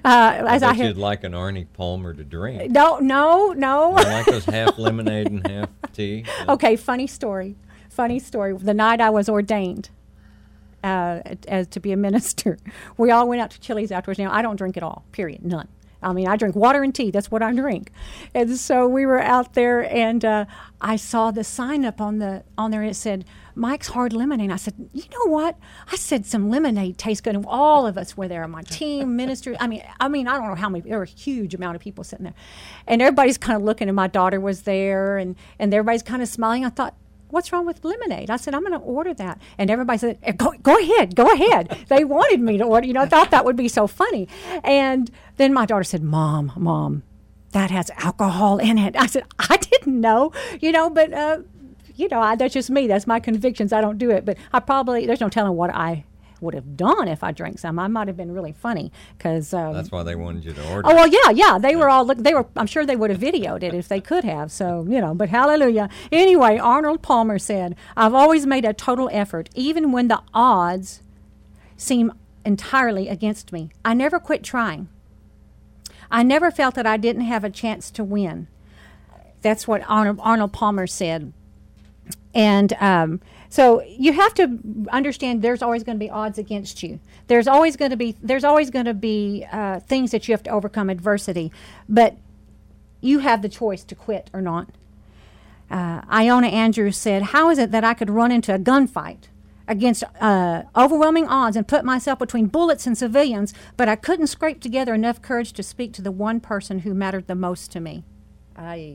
as 0.05 0.63
I, 0.63 0.71
I 0.71 0.73
you'd 0.73 0.97
like 0.97 1.25
an 1.25 1.33
Arnie 1.33 1.67
Palmer 1.73 2.15
to 2.15 2.25
drink. 2.25 2.71
No, 2.71 2.99
no, 2.99 3.53
no. 3.53 3.91
You 3.99 4.05
like 4.05 4.27
those 4.27 4.45
half 4.45 4.79
lemonade 4.79 5.29
and 5.29 5.47
half 5.47 5.69
tea. 5.93 6.25
Okay, 6.49 6.77
funny 6.77 7.07
story. 7.07 7.57
Funny 7.89 8.19
story. 8.19 8.57
The 8.57 8.75
night 8.75 9.01
I 9.01 9.11
was 9.11 9.29
ordained 9.29 9.91
uh, 10.83 11.21
as 11.49 11.67
to 11.69 11.81
be 11.81 11.93
a 11.93 11.97
minister. 11.97 12.59
We 12.97 13.11
all 13.11 13.29
went 13.29 13.41
out 13.41 13.51
to 13.53 13.61
Chili's 13.61 13.91
afterwards. 13.91 14.19
Now 14.19 14.33
I 14.33 14.43
don't 14.43 14.57
drink 14.57 14.77
at 14.77 14.83
all. 14.83 15.05
Period. 15.13 15.45
None. 15.45 15.69
I 16.03 16.13
mean, 16.13 16.27
I 16.27 16.37
drink 16.37 16.57
water 16.57 16.83
and 16.83 16.95
tea. 16.95 17.11
That's 17.11 17.31
what 17.31 17.43
I 17.43 17.53
drink. 17.53 17.93
And 18.35 18.57
so 18.57 18.89
we 18.89 19.05
were 19.05 19.21
out 19.21 19.55
there, 19.55 19.83
and 19.93 20.25
uh, 20.25 20.45
I 20.81 20.97
saw 20.97 21.31
the 21.31 21.45
sign 21.45 21.85
up 21.85 22.01
on 22.01 22.19
the 22.19 22.45
on 22.57 22.71
there. 22.71 22.83
It 22.83 22.97
said 22.97 23.25
Mike's 23.55 23.89
Hard 23.89 24.13
Lemonade. 24.13 24.51
I 24.51 24.57
said, 24.57 24.75
you 24.93 25.05
know 25.11 25.31
what? 25.31 25.59
I 25.91 25.97
said 25.97 26.25
some 26.25 26.49
lemonade 26.49 26.97
tastes 26.97 27.21
good. 27.21 27.35
And 27.35 27.45
all 27.47 27.87
of 27.87 27.99
us 27.99 28.17
were 28.17 28.29
there. 28.29 28.45
On 28.45 28.51
my 28.51 28.63
team, 28.63 29.17
ministry. 29.17 29.57
I 29.61 29.67
mean, 29.67 29.83
I 30.01 30.09
mean, 30.09 30.27
I 30.27 30.37
don't 30.39 30.49
know 30.49 30.55
how 30.55 30.69
many. 30.69 30.89
There 30.89 30.99
were 30.99 31.05
a 31.05 31.07
huge 31.07 31.55
amount 31.55 31.77
of 31.77 31.83
people 31.83 32.05
sitting 32.05 32.25
there, 32.25 32.35
and 32.87 33.03
everybody's 33.03 33.39
kind 33.39 33.57
of 33.57 33.63
looking. 33.63 33.89
And 33.89 33.97
my 33.97 34.07
daughter 34.07 34.41
was 34.41 34.63
there, 34.63 35.19
and 35.19 35.37
and 35.59 35.73
everybody's 35.75 36.03
kind 36.03 36.23
of 36.23 36.29
smiling. 36.29 36.65
I 36.65 36.71
thought, 36.71 36.95
what's 37.33 37.53
wrong 37.53 37.67
with 37.67 37.85
lemonade? 37.85 38.31
I 38.31 38.37
said, 38.37 38.55
I'm 38.55 38.61
going 38.63 38.73
to 38.73 38.79
order 38.79 39.15
that. 39.15 39.41
And 39.59 39.71
everybody 39.71 39.99
said, 39.99 40.19
"Eh, 40.23 40.33
go, 40.33 40.53
go 40.63 40.79
ahead, 40.79 41.15
go 41.15 41.27
ahead. 41.33 41.85
they 41.89 42.05
wanted 42.05 42.41
me 42.41 42.59
to 42.59 42.65
order, 42.65 42.87
you 42.87 42.93
know, 42.93 43.03
I 43.03 43.07
thought 43.07 43.31
that 43.31 43.45
would 43.45 43.57
be 43.57 43.69
so 43.69 43.87
funny. 43.87 44.29
And 44.65 45.11
then 45.37 45.53
my 45.53 45.67
daughter 45.67 45.85
said, 45.85 46.03
Mom, 46.03 46.53
Mom, 46.57 47.03
that 47.53 47.71
has 47.71 47.91
alcohol 47.99 48.59
in 48.59 48.79
it. 48.79 48.97
I 48.97 49.07
said, 49.07 49.25
I 49.39 49.57
didn't 49.57 50.01
know, 50.01 50.33
you 50.61 50.73
know, 50.73 50.91
but, 50.91 51.13
uh, 51.13 51.39
you 51.97 52.09
know, 52.09 52.21
I, 52.21 52.37
that's 52.37 52.55
just 52.55 52.71
me. 52.71 52.87
That's 52.87 53.07
my 53.07 53.21
convictions. 53.21 53.73
I 53.73 53.81
don't 53.81 53.99
do 53.99 54.11
it. 54.11 54.25
But 54.25 54.39
I 54.53 54.61
probably, 54.61 55.07
there's 55.07 55.21
no 55.21 55.29
telling 55.29 55.55
what 55.57 55.71
I 55.71 56.05
would 56.41 56.55
have 56.55 56.77
done 56.77 57.09
if 57.09 57.23
I 57.23 57.33
drank 57.33 57.59
some. 57.59 57.79
I 57.79 57.89
might 57.89 58.09
have 58.09 58.17
been 58.17 58.33
really 58.33 58.53
funny 58.53 58.93
because. 59.17 59.53
Um, 59.53 59.75
That's 59.75 59.91
why 59.91 60.03
they 60.03 60.15
wanted 60.15 60.45
you 60.45 60.53
to 60.53 60.71
order. 60.71 60.89
Oh 60.89 60.95
well, 60.95 61.07
yeah, 61.07 61.31
yeah. 61.31 61.59
They 61.59 61.77
were 61.77 61.89
all 61.89 62.05
look. 62.05 62.19
They 62.19 62.35
were. 62.35 62.47
I'm 62.57 62.67
sure 62.67 62.85
they 62.87 62.97
would 62.97 63.11
have 63.11 63.21
videoed 63.21 63.63
it 63.63 63.75
if 63.75 63.89
they 63.89 64.01
could 64.01 64.25
have. 64.25 64.51
So 64.51 64.87
you 64.89 65.01
know. 65.01 65.15
But 65.15 65.29
hallelujah. 65.29 65.89
Anyway, 66.11 66.59
Arnold 66.59 67.03
Palmer 67.03 67.39
said, 67.39 67.77
"I've 67.97 68.15
always 68.15 68.47
made 68.47 68.65
a 68.65 68.73
total 68.73 69.09
effort, 69.13 69.49
even 69.55 69.93
when 69.93 70.09
the 70.09 70.23
odds 70.35 71.03
seem 71.77 72.13
entirely 72.45 73.09
against 73.09 73.53
me. 73.53 73.71
I 73.85 73.95
never 73.95 74.19
quit 74.19 74.43
trying. 74.43 74.89
I 76.11 76.23
never 76.23 76.51
felt 76.51 76.75
that 76.75 76.87
I 76.87 76.97
didn't 76.97 77.23
have 77.23 77.45
a 77.45 77.51
chance 77.51 77.91
to 77.93 78.05
win." 78.05 78.49
That's 79.43 79.67
what 79.67 79.83
Arnold, 79.89 80.19
Arnold 80.21 80.53
Palmer 80.53 80.87
said. 80.87 81.33
And 82.35 82.73
um, 82.75 83.21
so 83.51 83.83
you 83.83 84.13
have 84.13 84.33
to 84.35 84.61
understand 84.93 85.43
there's 85.43 85.61
always 85.61 85.83
going 85.83 85.99
to 85.99 86.05
be 86.05 86.09
odds 86.09 86.39
against 86.39 86.85
you. 86.85 87.01
There's 87.27 87.49
always 87.49 87.77
going 87.77 87.91
to 87.91 87.97
be 87.97 88.17
there's 88.23 88.45
always 88.45 88.71
going 88.71 88.85
to 88.85 88.95
be 88.95 89.45
uh, 89.51 89.81
things 89.81 90.13
that 90.13 90.29
you 90.29 90.33
have 90.33 90.45
to 90.45 90.51
overcome 90.51 90.89
adversity, 90.89 91.51
but 91.89 92.17
you 93.01 93.19
have 93.19 93.43
the 93.43 93.49
choice 93.49 93.83
to 93.85 93.97
quit 93.97 94.31
or 94.33 94.41
not. 94.41 94.69
Uh, 95.69 96.03
Ilona 96.03 96.51
Andrews 96.51 96.97
said, 96.97 97.23
"How 97.35 97.51
is 97.51 97.59
it 97.59 97.73
that 97.73 97.83
I 97.83 97.93
could 97.93 98.09
run 98.09 98.31
into 98.31 98.55
a 98.55 98.59
gunfight 98.59 99.25
against 99.67 100.05
uh, 100.21 100.63
overwhelming 100.77 101.27
odds 101.27 101.57
and 101.57 101.67
put 101.67 101.85
myself 101.85 102.21
between 102.21 102.47
bullets 102.47 102.87
and 102.87 102.97
civilians, 102.97 103.53
but 103.77 103.89
I 103.89 103.97
couldn't 103.97 104.29
scrape 104.29 104.61
together 104.61 104.95
enough 104.95 105.21
courage 105.21 105.53
to 105.55 105.65
speak 105.65 105.93
to 105.95 106.03
the 106.03 106.13
one 106.13 106.39
person 106.39 106.81
who 106.81 106.95
mattered 106.95 107.27
the 107.27 107.35
most 107.35 107.73
to 107.73 107.81
me?" 107.81 108.05
Aye. 108.61 108.95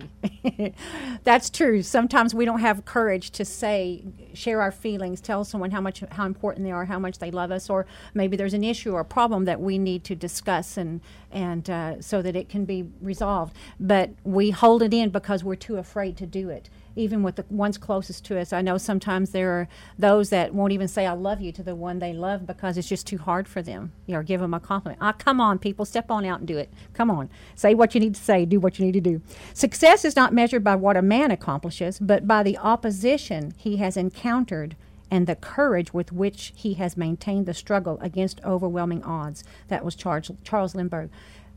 That's 1.24 1.50
true. 1.50 1.82
Sometimes 1.82 2.36
we 2.36 2.46
don't 2.46 2.60
have 2.60 2.86
courage 2.86 3.32
to 3.32 3.44
say, 3.44 4.04
share 4.36 4.62
our 4.62 4.72
feelings, 4.72 5.22
tell 5.22 5.44
someone 5.44 5.72
how 5.72 5.82
much, 5.82 6.04
how 6.12 6.28
important 6.28 6.66
they 6.66 6.72
are, 6.72 6.86
how 6.86 7.00
much 7.00 7.18
they 7.18 7.32
love 7.32 7.50
us, 7.50 7.68
or 7.68 7.88
maybe 8.14 8.38
there's 8.38 8.54
an 8.54 8.64
issue 8.64 8.92
or 8.94 9.00
a 9.00 9.06
problem 9.06 9.46
that 9.46 9.60
we 9.60 9.80
need 9.80 10.04
to 10.06 10.16
discuss 10.16 10.78
and 10.78 11.02
and 11.32 11.68
uh, 11.70 12.00
so 12.00 12.22
that 12.22 12.36
it 12.36 12.48
can 12.48 12.66
be 12.66 12.86
resolved. 13.02 13.56
But 13.80 14.12
we 14.24 14.52
hold 14.52 14.84
it 14.84 14.94
in 14.94 15.10
because 15.10 15.44
we're 15.44 15.56
too 15.56 15.78
afraid 15.78 16.16
to 16.18 16.28
do 16.28 16.50
it. 16.50 16.70
Even 16.96 17.24
with 17.24 17.36
the 17.36 17.46
ones 17.50 17.78
closest 17.78 18.24
to 18.26 18.40
us, 18.40 18.54
I 18.54 18.62
know 18.62 18.78
sometimes 18.78 19.32
there 19.32 19.52
are 19.52 19.68
those 20.00 20.30
that 20.30 20.54
won't 20.54 20.72
even 20.72 20.88
say 20.88 21.06
"I 21.06 21.14
love 21.14 21.42
you" 21.42 21.52
to 21.54 21.64
the 21.64 21.76
one 21.76 22.00
they 22.00 22.14
love 22.14 22.48
because 22.48 22.78
it's 22.78 22.88
just 22.88 23.06
too 23.06 23.18
hard 23.18 23.48
for 23.48 23.62
them. 23.62 23.92
You 24.06 24.16
know, 24.16 24.24
give 24.24 24.42
them 24.42 24.54
a 24.54 24.60
compliment. 24.60 25.00
Ah, 25.02 25.12
come 25.12 25.42
on, 25.42 25.60
people, 25.60 25.86
step 25.86 26.10
on 26.10 26.26
out 26.26 26.40
and 26.40 26.48
do 26.48 26.58
it. 26.58 26.70
Come 26.94 27.12
on, 27.12 27.30
say 27.56 27.74
what 27.74 27.94
you 27.94 28.00
need 28.00 28.16
to 28.16 28.24
say, 28.24 28.46
do 28.46 28.60
what 28.60 28.80
you 28.80 28.86
need 28.86 28.94
to 28.94 29.02
do. 29.02 29.22
Success 29.54 30.06
is 30.06 30.16
not 30.16 30.34
measured 30.34 30.64
by 30.64 30.76
what 30.76 30.98
a 30.98 31.02
man 31.02 31.32
accomplishes, 31.32 32.00
but 32.00 32.28
by 32.28 32.44
the 32.44 32.58
opposition 32.58 33.54
he 33.58 33.78
has 33.78 33.98
encountered 33.98 34.76
and 35.12 35.28
the 35.28 35.36
courage 35.36 35.94
with 35.94 36.12
which 36.12 36.52
he 36.56 36.74
has 36.76 36.98
maintained 36.98 37.46
the 37.46 37.54
struggle 37.54 38.00
against 38.02 38.44
overwhelming 38.44 39.04
odds. 39.04 39.44
That 39.68 39.86
was 39.86 39.96
Charles, 39.96 40.32
Charles 40.44 40.76
Lindbergh. 40.76 41.10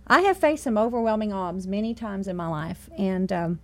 I 0.06 0.20
have 0.22 0.36
faced 0.38 0.64
some 0.64 0.78
overwhelming 0.78 1.32
odds 1.32 1.66
many 1.66 1.94
times 1.94 2.28
in 2.28 2.36
my 2.36 2.48
life, 2.48 2.88
and 2.96 3.32
um, 3.32 3.60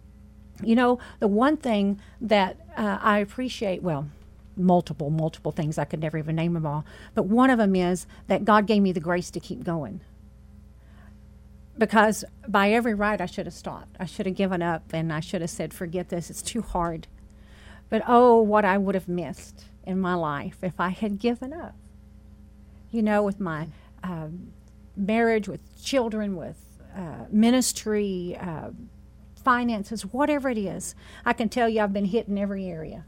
you 0.62 0.74
know, 0.74 0.98
the 1.20 1.28
one 1.28 1.56
thing 1.56 2.00
that 2.20 2.56
uh, 2.76 2.98
I 3.00 3.18
appreciate, 3.18 3.82
well, 3.82 4.08
multiple, 4.56 5.10
multiple 5.10 5.52
things, 5.52 5.78
I 5.78 5.84
could 5.84 6.00
never 6.00 6.18
even 6.18 6.36
name 6.36 6.54
them 6.54 6.66
all, 6.66 6.84
but 7.14 7.24
one 7.24 7.50
of 7.50 7.58
them 7.58 7.74
is 7.74 8.06
that 8.28 8.44
God 8.44 8.66
gave 8.66 8.82
me 8.82 8.92
the 8.92 9.00
grace 9.00 9.30
to 9.30 9.40
keep 9.40 9.64
going. 9.64 10.00
Because 11.76 12.24
by 12.46 12.70
every 12.70 12.94
right, 12.94 13.20
I 13.20 13.26
should 13.26 13.46
have 13.46 13.54
stopped. 13.54 13.96
I 13.98 14.06
should 14.06 14.26
have 14.26 14.36
given 14.36 14.62
up 14.62 14.92
and 14.92 15.12
I 15.12 15.18
should 15.18 15.40
have 15.40 15.50
said, 15.50 15.74
forget 15.74 16.08
this, 16.08 16.30
it's 16.30 16.42
too 16.42 16.62
hard. 16.62 17.08
But 17.88 18.02
oh, 18.06 18.40
what 18.40 18.64
I 18.64 18.78
would 18.78 18.94
have 18.94 19.08
missed 19.08 19.64
in 19.84 20.00
my 20.00 20.14
life 20.14 20.58
if 20.62 20.78
I 20.78 20.90
had 20.90 21.18
given 21.18 21.52
up. 21.52 21.74
You 22.92 23.02
know, 23.02 23.24
with 23.24 23.40
my 23.40 23.68
um, 24.04 24.52
marriage, 24.96 25.48
with 25.48 25.82
children, 25.82 26.36
with 26.36 26.58
uh, 26.96 27.24
ministry, 27.30 28.36
uh, 28.40 28.70
finances, 29.44 30.02
whatever 30.02 30.48
it 30.48 30.58
is, 30.58 30.94
I 31.24 31.32
can 31.32 31.48
tell 31.48 31.68
you 31.68 31.82
I've 31.82 31.92
been 31.92 32.06
hit 32.06 32.28
in 32.28 32.38
every 32.38 32.66
area. 32.66 33.04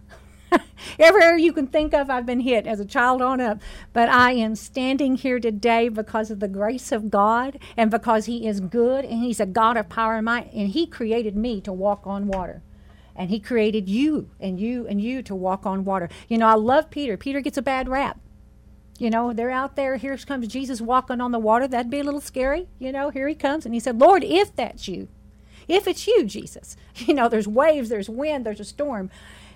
every 0.98 1.22
area 1.22 1.44
you 1.44 1.52
can 1.52 1.66
think 1.66 1.94
of, 1.94 2.10
I've 2.10 2.26
been 2.26 2.40
hit 2.40 2.66
as 2.66 2.80
a 2.80 2.84
child 2.84 3.22
on 3.22 3.40
up. 3.40 3.60
But 3.92 4.08
I 4.08 4.32
am 4.32 4.54
standing 4.54 5.16
here 5.16 5.40
today 5.40 5.88
because 5.88 6.30
of 6.30 6.40
the 6.40 6.48
grace 6.48 6.92
of 6.92 7.10
God 7.10 7.58
and 7.76 7.90
because 7.90 8.26
He 8.26 8.46
is 8.46 8.60
good 8.60 9.04
and 9.04 9.22
He's 9.22 9.40
a 9.40 9.46
God 9.46 9.76
of 9.76 9.88
power 9.88 10.16
and 10.16 10.24
might, 10.24 10.52
and 10.52 10.68
He 10.68 10.86
created 10.86 11.36
me 11.36 11.60
to 11.62 11.72
walk 11.72 12.06
on 12.06 12.28
water. 12.28 12.62
And 13.14 13.30
He 13.30 13.40
created 13.40 13.88
you 13.88 14.30
and 14.38 14.60
you 14.60 14.86
and 14.86 15.00
you 15.00 15.22
to 15.22 15.34
walk 15.34 15.64
on 15.66 15.84
water. 15.84 16.08
You 16.28 16.38
know, 16.38 16.48
I 16.48 16.54
love 16.54 16.90
Peter. 16.90 17.16
Peter 17.16 17.40
gets 17.40 17.56
a 17.56 17.62
bad 17.62 17.88
rap. 17.88 18.20
You 18.98 19.10
know, 19.10 19.32
they're 19.32 19.50
out 19.50 19.76
there. 19.76 19.96
Here 19.96 20.16
comes 20.16 20.48
Jesus 20.48 20.80
walking 20.80 21.20
on 21.20 21.32
the 21.32 21.38
water. 21.38 21.68
That'd 21.68 21.90
be 21.90 22.00
a 22.00 22.04
little 22.04 22.20
scary. 22.20 22.68
You 22.78 22.92
know, 22.92 23.10
here 23.10 23.28
he 23.28 23.34
comes. 23.34 23.66
And 23.66 23.74
he 23.74 23.80
said, 23.80 23.98
Lord, 24.00 24.24
if 24.24 24.56
that's 24.56 24.88
you, 24.88 25.08
if 25.68 25.86
it's 25.86 26.06
you, 26.06 26.24
Jesus, 26.24 26.76
you 26.96 27.14
know, 27.14 27.28
there's 27.28 27.48
waves, 27.48 27.88
there's 27.88 28.08
wind, 28.08 28.46
there's 28.46 28.60
a 28.60 28.64
storm, 28.64 29.10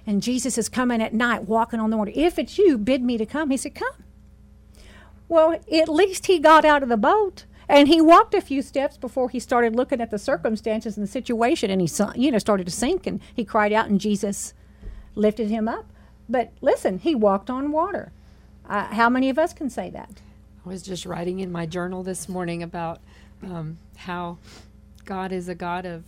and 0.06 0.22
Jesus 0.22 0.58
is 0.58 0.68
coming 0.68 1.02
at 1.02 1.14
night 1.14 1.44
walking 1.44 1.80
on 1.80 1.90
the 1.90 1.96
water. 1.96 2.12
If 2.14 2.38
it's 2.38 2.58
you, 2.58 2.78
bid 2.78 3.02
me 3.02 3.18
to 3.18 3.26
come. 3.26 3.50
He 3.50 3.56
said, 3.56 3.74
Come. 3.74 4.04
Well, 5.28 5.60
at 5.72 5.88
least 5.88 6.26
he 6.26 6.40
got 6.40 6.64
out 6.64 6.82
of 6.82 6.88
the 6.88 6.96
boat 6.96 7.44
and 7.68 7.86
he 7.86 8.00
walked 8.00 8.34
a 8.34 8.40
few 8.40 8.62
steps 8.62 8.96
before 8.96 9.28
he 9.28 9.38
started 9.38 9.76
looking 9.76 10.00
at 10.00 10.10
the 10.10 10.18
circumstances 10.18 10.96
and 10.96 11.06
the 11.06 11.10
situation 11.10 11.70
and 11.70 11.80
he 11.80 11.88
you 12.16 12.32
know 12.32 12.38
started 12.38 12.66
to 12.66 12.72
sink 12.72 13.06
and 13.06 13.20
he 13.32 13.44
cried 13.44 13.72
out 13.72 13.88
and 13.88 14.00
Jesus 14.00 14.54
lifted 15.14 15.48
him 15.48 15.68
up. 15.68 15.86
But 16.28 16.52
listen, 16.60 16.98
he 16.98 17.14
walked 17.14 17.48
on 17.48 17.70
water. 17.70 18.10
Uh, 18.68 18.86
how 18.86 19.08
many 19.08 19.30
of 19.30 19.38
us 19.38 19.52
can 19.52 19.70
say 19.70 19.88
that? 19.90 20.20
I 20.64 20.68
was 20.68 20.82
just 20.82 21.06
writing 21.06 21.38
in 21.38 21.52
my 21.52 21.64
journal 21.64 22.02
this 22.02 22.28
morning 22.28 22.62
about 22.62 23.00
um, 23.42 23.78
how 23.96 24.38
God 25.10 25.32
is 25.32 25.48
a 25.48 25.56
God 25.56 25.86
of, 25.86 26.04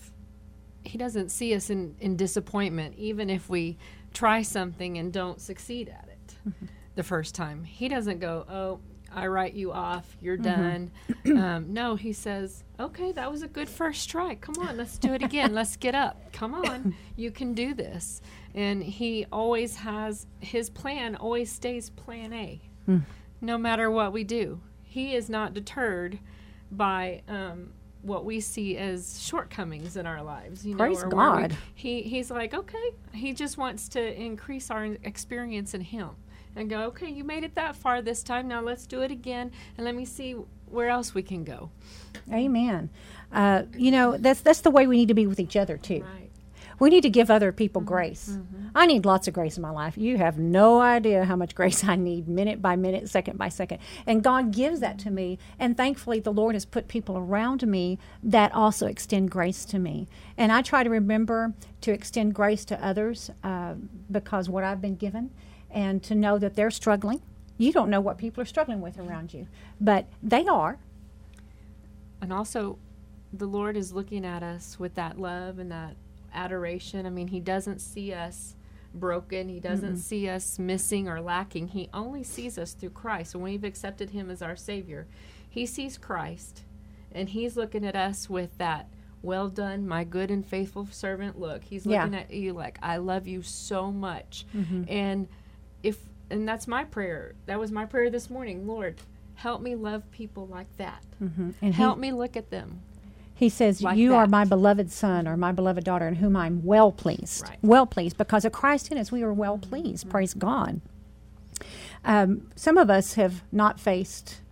He 0.85 0.97
doesn't 0.97 1.31
see 1.31 1.55
us 1.55 1.71
in, 1.71 1.97
in 1.99 2.17
disappointment, 2.17 2.95
even 2.97 3.31
if 3.31 3.49
we 3.51 3.77
try 4.15 4.43
something 4.43 4.97
and 4.97 5.13
don't 5.13 5.41
succeed 5.41 5.89
at 5.89 6.09
it 6.09 6.35
Mm-hmm. 6.49 6.67
the 6.95 7.03
first 7.03 7.35
time. 7.35 7.65
He 7.65 7.89
doesn't 7.89 8.21
go, 8.21 8.45
Oh, 8.49 8.79
I 9.13 9.27
write 9.27 9.55
you 9.55 9.73
off, 9.73 10.17
you're 10.21 10.39
Mm-hmm. 10.39 11.27
done. 11.27 11.37
um, 11.43 11.73
no, 11.73 11.97
He 11.97 12.13
says, 12.13 12.63
Okay, 12.79 13.11
that 13.11 13.29
was 13.31 13.43
a 13.43 13.49
good 13.49 13.69
first 13.69 14.09
try. 14.09 14.37
Come 14.37 14.57
on, 14.61 14.77
let's 14.77 14.99
do 14.99 15.15
it 15.15 15.23
again. 15.25 15.53
let's 15.53 15.77
get 15.77 15.97
up. 15.97 16.33
Come 16.33 16.55
on, 16.55 16.95
you 17.17 17.33
can 17.33 17.55
do 17.55 17.75
this. 17.75 18.23
And 18.55 18.85
He 18.85 19.27
always 19.33 19.75
has, 19.77 20.29
His 20.39 20.71
plan 20.71 21.17
always 21.17 21.51
stays 21.51 21.91
plan 21.91 22.33
A 22.33 22.61
no 23.41 23.59
matter 23.59 23.91
what 23.91 24.13
we 24.13 24.23
do. 24.23 24.61
He 24.85 25.17
is 25.17 25.29
not 25.29 25.55
deterred 25.55 26.21
by 26.71 27.23
um, 27.29 27.73
what 28.03 28.25
we 28.25 28.41
see 28.41 28.77
as 28.77 29.21
shortcomings 29.23 29.97
in 29.97 30.07
our 30.07 30.23
lives. 30.23 30.67
You 30.67 30.77
Praise 30.77 31.03
know, 31.03 31.11
or 31.11 31.17
where 31.17 31.31
we- 31.37 31.43
God. 31.49 31.57
he 31.75 32.03
he's 32.03 32.31
like, 32.31 32.53
okay. 32.55 32.91
He 33.13 33.33
just 33.33 33.57
wants 33.59 33.89
to 33.91 34.21
increase 34.21 34.71
our 34.71 34.85
experience 35.05 35.75
in 35.75 35.81
Him 35.83 36.11
and 36.57 36.69
go, 36.69 36.83
okay, 36.83 37.09
you 37.11 37.25
made 37.25 37.45
it 37.45 37.55
that 37.55 37.77
far 37.77 38.03
this 38.03 38.23
time. 38.23 38.49
Now 38.49 38.61
let's 38.61 38.87
do 38.87 39.03
it 39.03 39.11
again, 39.11 39.53
and 39.77 39.85
let 39.85 39.95
me 39.95 40.05
see 40.05 40.33
where 40.67 40.89
else 40.89 41.15
we 41.15 41.23
can 41.23 41.45
go. 41.45 41.71
Amen. 42.33 42.91
Uh, 43.33 43.63
you 43.77 43.91
know, 43.91 44.17
that's 44.19 44.41
that's 44.41 44.61
the 44.61 44.71
way 44.71 44.87
we 44.87 44.97
need 44.97 45.09
to 45.09 45.15
be 45.15 45.27
with 45.27 45.41
each 45.41 45.57
other 45.57 45.77
too. 45.79 46.03
Right. 46.03 46.22
We 46.79 46.91
need 46.91 47.03
to 47.03 47.11
give 47.11 47.31
other 47.31 47.53
people 47.53 47.83
grace. 47.83 48.39
I 48.75 48.87
need 48.87 49.05
lots 49.05 49.29
of 49.29 49.35
grace 49.35 49.57
in 49.57 49.63
my 49.63 49.71
life. 49.71 49.99
You 49.99 50.19
have 50.19 50.39
no 50.39 50.81
idea 50.81 51.25
how 51.25 51.37
much 51.37 51.55
grace 51.55 51.85
I 51.85 51.97
need, 51.97 52.29
minute 52.29 52.63
by 52.63 52.77
minute, 52.77 53.09
second 53.09 53.39
by 53.39 53.49
second. 53.49 53.79
And 54.07 54.23
God 54.23 54.53
gives 54.53 54.81
that 54.81 54.99
to 55.01 55.11
me. 55.11 55.39
And 55.59 55.77
thankfully, 55.77 56.21
the 56.21 56.33
Lord 56.33 56.55
has 56.55 56.65
put 56.65 56.89
people 56.89 57.19
around 57.19 57.67
me 57.67 57.99
that 58.23 58.53
also 58.55 58.87
extend 58.87 59.31
grace 59.31 59.65
to 59.67 59.79
me. 59.79 60.09
And 60.37 60.51
I 60.51 60.63
try 60.63 60.83
to 60.83 60.91
remember 60.91 61.55
to 61.83 61.93
extend 61.93 62.35
grace 62.35 62.65
to 62.67 62.85
others 62.85 63.31
uh, 63.45 63.75
because 64.11 64.49
what 64.49 64.65
I've 64.65 64.81
been 64.81 64.97
given, 64.97 65.31
and 65.71 66.03
to 66.03 66.15
know 66.15 66.39
that 66.39 66.55
they're 66.55 66.71
struggling 66.71 67.23
You 67.59 67.73
don't 67.73 67.91
know 67.91 68.01
what 68.01 68.19
people 68.19 68.43
are 68.43 68.47
struggling 68.47 68.81
with 68.81 68.99
around 68.99 69.33
you, 69.33 69.47
but 69.81 70.07
they 70.23 70.47
are. 70.47 70.79
And 72.21 72.33
also, 72.33 72.79
the 73.33 73.47
Lord 73.47 73.77
is 73.77 73.93
looking 73.93 74.25
at 74.25 74.43
us 74.43 74.79
with 74.79 74.95
that 74.97 75.19
love 75.19 75.59
and 75.59 75.71
that 75.71 75.95
adoration. 76.35 77.07
I 77.07 77.11
mean, 77.11 77.29
He 77.29 77.41
doesn't 77.41 77.81
see 77.81 78.13
us 78.13 78.57
broken. 78.95 79.49
He 79.49 79.59
doesn't 79.61 79.97
see 79.99 80.29
us 80.29 80.59
missing 80.59 81.09
or 81.09 81.21
lacking. 81.21 81.69
He 81.69 81.89
only 81.95 82.23
sees 82.23 82.59
us 82.59 82.75
through 82.75 82.91
Christ. 82.91 83.35
When 83.35 83.45
we've 83.45 83.65
accepted 83.65 84.11
Him 84.11 84.31
as 84.31 84.43
our 84.43 84.57
Savior, 84.57 85.07
He 85.49 85.65
sees 85.67 85.97
Christ 85.99 86.65
and 87.11 87.29
He's 87.31 87.57
looking 87.57 87.87
at 87.87 87.97
us 87.97 88.29
with 88.29 88.57
that, 88.59 88.89
well 89.23 89.49
done, 89.49 89.87
my 89.87 90.05
good 90.05 90.31
and 90.31 90.45
faithful 90.47 90.87
servant 90.91 91.39
look. 91.39 91.65
He's 91.65 91.87
Yeah. 91.87 92.05
looking 92.05 92.19
at 92.19 92.31
you 92.33 92.53
like, 92.53 92.79
I 92.83 92.97
love 92.99 93.27
you 93.27 93.43
so 93.43 93.91
much. 93.93 94.45
Mm-hmm. 94.55 94.85
And 94.89 95.29
if, 95.83 95.99
and 96.31 96.47
that's 96.49 96.67
my 96.69 96.85
prayer. 96.85 97.35
That 97.47 97.59
was 97.61 97.71
my 97.71 97.85
prayer 97.87 98.11
this 98.11 98.29
morning. 98.31 98.67
Lord, 98.67 98.97
help 99.35 99.63
me 99.63 99.75
love 99.75 100.11
people 100.11 100.47
like 100.47 100.75
that. 100.77 101.03
Mm-hmm. 101.23 101.51
And 101.63 101.75
Help 101.75 101.97
he, 101.97 102.01
me 102.03 102.13
look 102.13 102.37
at 102.37 102.51
them. 102.51 102.81
He 103.43 103.49
says, 103.49 103.83
like 103.83 103.99
You 103.99 104.15
are 104.15 104.29
my 104.29 104.45
beloved 104.45 104.93
son 104.93 105.27
or 105.27 105.37
my 105.37 105.51
beloved 105.51 105.83
daughter 105.83 106.07
in 106.07 106.15
whom 106.15 106.37
I'm 106.37 106.65
well 106.65 106.93
pleased. 106.93 107.43
Right. 107.49 107.59
Well 107.61 107.87
pleased. 107.87 108.17
Because 108.17 108.45
of 108.45 108.53
Christ 108.53 108.93
in 108.93 108.99
us, 108.99 109.11
we 109.11 109.25
are 109.25 109.33
well 109.33 109.59
pleased. 109.59 110.09
Praise 110.09 110.33
God. 110.33 110.81
Um, 112.05 112.53
some 112.55 112.79
of 112.79 112.89
us 112.89 113.15
have 113.15 113.43
not 113.51 113.81
faced 113.81 114.43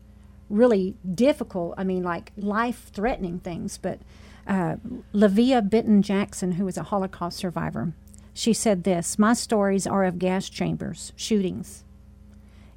really 0.48 0.96
difficult, 1.08 1.74
I 1.78 1.84
mean, 1.84 2.02
like 2.02 2.32
life 2.36 2.90
threatening 2.92 3.38
things, 3.38 3.78
but 3.78 4.00
uh, 4.44 4.78
Livia 5.12 5.62
Bitton-Jackson, 5.62 6.52
who 6.52 6.64
was 6.64 6.76
a 6.76 6.82
Holocaust 6.82 7.38
survivor, 7.38 7.92
she 8.34 8.52
said 8.52 8.82
this 8.82 9.20
My 9.20 9.34
stories 9.34 9.86
are 9.86 10.02
of 10.02 10.18
gas 10.18 10.48
chambers, 10.48 11.12
shootings, 11.14 11.84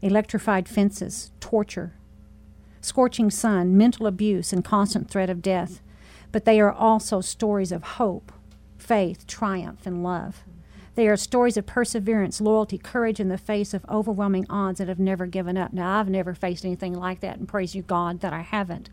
electrified 0.03 0.69
fences, 0.69 1.31
torture, 1.39 1.95
scorching 2.81 3.31
sun, 3.31 3.75
mental 3.75 4.05
abuse, 4.05 4.53
and 4.53 4.63
constant 4.63 5.09
threat 5.09 5.31
of 5.31 5.41
death. 5.41 5.79
But 6.33 6.43
they 6.43 6.59
are 6.59 6.73
also 6.73 7.21
stories 7.21 7.71
of 7.71 7.83
hope, 7.83 8.33
faith, 8.77 9.25
triumph, 9.25 9.85
and 9.85 10.03
love. 10.03 10.43
They 10.95 11.07
are 11.07 11.15
stories 11.15 11.57
of 11.57 11.65
perseverance, 11.65 12.41
loyalty, 12.41 12.77
courage 12.77 13.19
in 13.19 13.29
the 13.29 13.37
face 13.37 13.73
of 13.73 13.85
overwhelming 13.87 14.45
odds 14.49 14.79
that 14.79 14.89
have 14.89 14.99
never 14.99 15.25
given 15.25 15.57
up. 15.57 15.71
Now, 15.71 15.99
I've 15.99 16.09
never 16.09 16.33
faced 16.33 16.65
anything 16.65 16.93
like 16.93 17.21
that, 17.21 17.37
and 17.37 17.47
praise 17.47 17.73
you, 17.73 17.81
God, 17.83 18.19
that 18.19 18.33
I 18.33 18.41
haven't. 18.41 18.89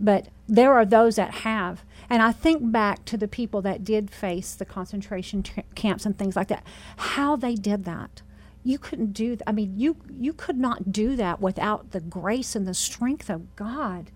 But 0.00 0.28
there 0.48 0.72
are 0.72 0.86
those 0.86 1.16
that 1.16 1.34
have. 1.34 1.84
And 2.08 2.22
I 2.22 2.32
think 2.32 2.72
back 2.72 3.04
to 3.04 3.16
the 3.16 3.28
people 3.28 3.62
that 3.62 3.84
did 3.84 4.10
face 4.10 4.54
the 4.54 4.64
concentration 4.64 5.42
t- 5.42 5.62
camps 5.74 6.04
and 6.04 6.18
things 6.18 6.34
like 6.34 6.48
that, 6.48 6.64
how 6.96 7.36
they 7.36 7.54
did 7.54 7.84
that 7.84 8.22
you 8.62 8.78
couldn't 8.78 9.12
do 9.12 9.28
th- 9.28 9.42
i 9.46 9.52
mean 9.52 9.72
you 9.78 9.96
you 10.10 10.32
could 10.32 10.58
not 10.58 10.92
do 10.92 11.16
that 11.16 11.40
without 11.40 11.92
the 11.92 12.00
grace 12.00 12.54
and 12.54 12.66
the 12.66 12.74
strength 12.74 13.30
of 13.30 13.56
god 13.56 14.10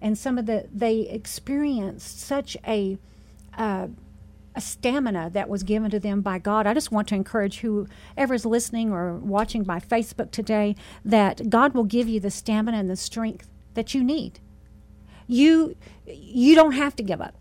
and 0.00 0.16
some 0.16 0.38
of 0.38 0.46
the 0.46 0.68
they 0.72 1.00
experienced 1.00 2.20
such 2.20 2.56
a 2.66 2.98
uh, 3.56 3.88
a 4.54 4.60
stamina 4.60 5.30
that 5.32 5.48
was 5.48 5.62
given 5.62 5.90
to 5.90 6.00
them 6.00 6.22
by 6.22 6.38
God. 6.38 6.66
I 6.66 6.74
just 6.74 6.90
want 6.90 7.08
to 7.08 7.14
encourage 7.14 7.60
whoever 7.60 8.34
is 8.34 8.44
listening 8.44 8.92
or 8.92 9.14
watching 9.14 9.62
by 9.62 9.78
Facebook 9.78 10.32
today 10.32 10.74
that 11.04 11.48
God 11.48 11.72
will 11.72 11.84
give 11.84 12.08
you 12.08 12.18
the 12.18 12.30
stamina 12.30 12.76
and 12.78 12.90
the 12.90 12.96
strength 12.96 13.48
that 13.74 13.94
you 13.94 14.02
need. 14.02 14.40
You 15.26 15.76
you 16.06 16.54
don't 16.54 16.72
have 16.72 16.96
to 16.96 17.02
give 17.02 17.20
up 17.20 17.34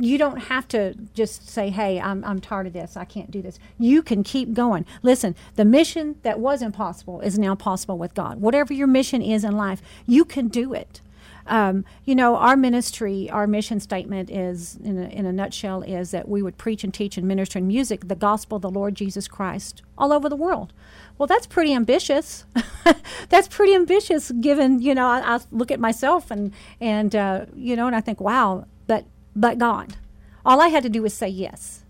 you 0.00 0.16
don't 0.16 0.38
have 0.38 0.66
to 0.68 0.94
just 1.14 1.48
say, 1.48 1.70
hey, 1.70 2.00
I'm, 2.00 2.24
I'm 2.24 2.40
tired 2.40 2.66
of 2.66 2.72
this. 2.72 2.96
I 2.96 3.04
can't 3.04 3.30
do 3.30 3.42
this. 3.42 3.58
You 3.78 4.02
can 4.02 4.22
keep 4.24 4.54
going. 4.54 4.86
Listen, 5.02 5.36
the 5.56 5.64
mission 5.64 6.16
that 6.22 6.40
was 6.40 6.62
impossible 6.62 7.20
is 7.20 7.38
now 7.38 7.54
possible 7.54 7.98
with 7.98 8.14
God. 8.14 8.40
Whatever 8.40 8.72
your 8.72 8.86
mission 8.86 9.20
is 9.20 9.44
in 9.44 9.56
life, 9.56 9.82
you 10.06 10.24
can 10.24 10.48
do 10.48 10.72
it. 10.72 11.02
Um, 11.46 11.84
you 12.04 12.14
know, 12.14 12.36
our 12.36 12.56
ministry, 12.56 13.28
our 13.30 13.46
mission 13.46 13.80
statement 13.80 14.30
is, 14.30 14.78
in 14.82 14.98
a, 14.98 15.08
in 15.08 15.26
a 15.26 15.32
nutshell, 15.32 15.82
is 15.82 16.10
that 16.10 16.28
we 16.28 16.42
would 16.42 16.58
preach 16.58 16.84
and 16.84 16.92
teach 16.92 17.16
and 17.16 17.26
minister 17.26 17.58
in 17.58 17.66
music 17.66 18.08
the 18.08 18.14
gospel 18.14 18.56
of 18.56 18.62
the 18.62 18.70
Lord 18.70 18.94
Jesus 18.94 19.28
Christ 19.28 19.82
all 19.98 20.12
over 20.12 20.28
the 20.28 20.36
world. 20.36 20.72
Well, 21.18 21.26
that's 21.26 21.46
pretty 21.46 21.74
ambitious. 21.74 22.44
that's 23.28 23.48
pretty 23.48 23.74
ambitious, 23.74 24.30
given 24.30 24.80
you 24.80 24.94
know. 24.94 25.06
I, 25.06 25.36
I 25.36 25.40
look 25.50 25.70
at 25.70 25.80
myself 25.80 26.30
and 26.30 26.52
and 26.80 27.14
uh, 27.14 27.46
you 27.54 27.76
know, 27.76 27.86
and 27.86 27.96
I 27.96 28.00
think, 28.00 28.20
wow. 28.20 28.66
But 28.86 29.04
but 29.34 29.58
God. 29.58 29.96
All 30.44 30.60
I 30.60 30.68
had 30.68 30.82
to 30.84 30.88
do 30.88 31.02
was 31.02 31.14
say 31.14 31.28
yes. 31.28 31.84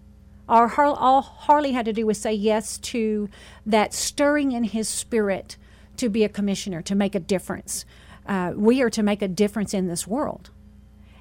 All, 0.49 0.67
Har- 0.67 0.85
all 0.87 1.23
Harley 1.23 1.73
had 1.73 1.85
to 1.85 1.93
do 1.93 2.07
was 2.07 2.21
say 2.21 2.33
yes 2.33 2.77
to 2.79 3.29
that 3.65 3.95
stirring 3.95 4.51
in 4.51 4.65
his 4.65 4.89
spirit 4.89 5.57
to 5.97 6.09
be 6.09 6.25
a 6.25 6.29
commissioner, 6.29 6.83
to 6.83 6.95
make 6.95 7.15
a 7.15 7.21
difference. 7.21 7.85
Uh, 8.31 8.53
we 8.55 8.81
are 8.81 8.88
to 8.90 9.03
make 9.03 9.21
a 9.23 9.27
difference 9.29 9.75
in 9.75 9.88
this 9.88 10.07
world. 10.07 10.51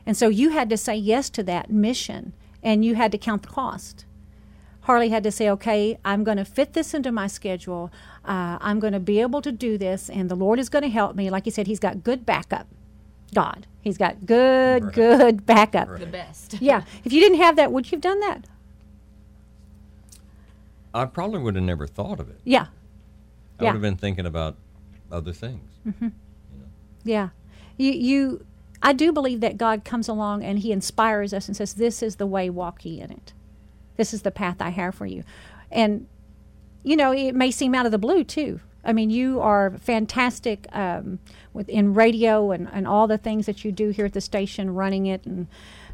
And 0.05 0.15
so 0.15 0.27
you 0.29 0.51
had 0.51 0.69
to 0.69 0.77
say 0.77 0.95
yes 0.95 1.27
to 1.31 1.43
that 1.43 1.71
mission, 1.71 2.33
and 2.61 2.85
you 2.85 2.93
had 2.93 3.11
to 3.13 3.17
count 3.17 3.41
the 3.41 3.47
cost. 3.49 4.05
Harley 4.81 5.09
had 5.09 5.23
to 5.23 5.31
say, 5.31 5.49
okay, 5.49 5.97
I'm 6.05 6.23
going 6.23 6.37
to 6.37 6.45
fit 6.45 6.73
this 6.73 6.93
into 6.93 7.11
my 7.11 7.25
schedule. 7.25 7.91
Uh, 8.23 8.59
I'm 8.61 8.79
going 8.79 8.93
to 8.93 8.99
be 8.99 9.19
able 9.21 9.41
to 9.41 9.51
do 9.51 9.75
this, 9.77 10.07
and 10.07 10.29
the 10.29 10.35
Lord 10.35 10.59
is 10.59 10.69
going 10.69 10.83
to 10.83 10.89
help 10.89 11.15
me. 11.15 11.31
Like 11.31 11.45
he 11.45 11.51
said, 11.51 11.65
he's 11.65 11.79
got 11.79 12.03
good 12.03 12.27
backup. 12.27 12.67
God. 13.33 13.65
He's 13.81 13.97
got 13.97 14.27
good, 14.27 14.83
Right. 14.85 14.93
good 14.93 15.45
backup. 15.47 15.99
The 15.99 16.05
best. 16.05 16.61
Yeah. 16.61 16.83
If 17.03 17.11
you 17.11 17.19
didn't 17.21 17.39
have 17.39 17.55
that, 17.55 17.71
would 17.71 17.87
you 17.91 17.95
have 17.95 18.01
done 18.01 18.19
that? 18.19 18.45
I 20.93 21.05
probably 21.05 21.39
would 21.39 21.55
have 21.55 21.63
never 21.63 21.87
thought 21.87 22.19
of 22.19 22.29
it. 22.29 22.39
Yeah. 22.43 22.67
I 23.59 23.63
Yeah. 23.63 23.69
would 23.69 23.75
have 23.75 23.81
been 23.81 23.97
thinking 23.97 24.25
about 24.27 24.55
other 25.11 25.33
things. 25.33 25.69
Yeah. 27.03 27.29
You 27.77 27.91
you 27.91 28.45
I 28.81 28.93
do 28.93 29.11
believe 29.11 29.41
that 29.41 29.57
God 29.57 29.83
comes 29.83 30.07
along 30.07 30.43
and 30.43 30.59
he 30.59 30.71
inspires 30.71 31.33
us 31.33 31.47
and 31.47 31.55
says, 31.55 31.73
This 31.73 32.01
is 32.01 32.15
the 32.15 32.27
way, 32.27 32.49
walk 32.49 32.85
ye 32.85 33.01
in 33.01 33.11
it. 33.11 33.33
This 33.97 34.13
is 34.13 34.21
the 34.21 34.31
path 34.31 34.57
I 34.61 34.69
have 34.69 34.95
for 34.95 35.05
you. 35.05 35.23
And 35.71 36.07
you 36.83 36.95
know, 36.95 37.11
it 37.11 37.35
may 37.35 37.51
seem 37.51 37.75
out 37.75 37.85
of 37.85 37.91
the 37.91 37.97
blue 37.97 38.23
too. 38.23 38.61
I 38.83 38.93
mean, 38.93 39.09
you 39.09 39.41
are 39.41 39.71
fantastic 39.77 40.65
um, 40.71 41.19
within 41.53 41.93
radio 41.93 42.51
and, 42.51 42.69
and 42.71 42.87
all 42.87 43.07
the 43.07 43.17
things 43.17 43.45
that 43.45 43.65
you 43.65 43.71
do 43.73 43.89
here 43.89 44.05
at 44.05 44.13
the 44.13 44.21
station, 44.21 44.73
running 44.73 45.05
it, 45.05 45.25
and 45.25 45.47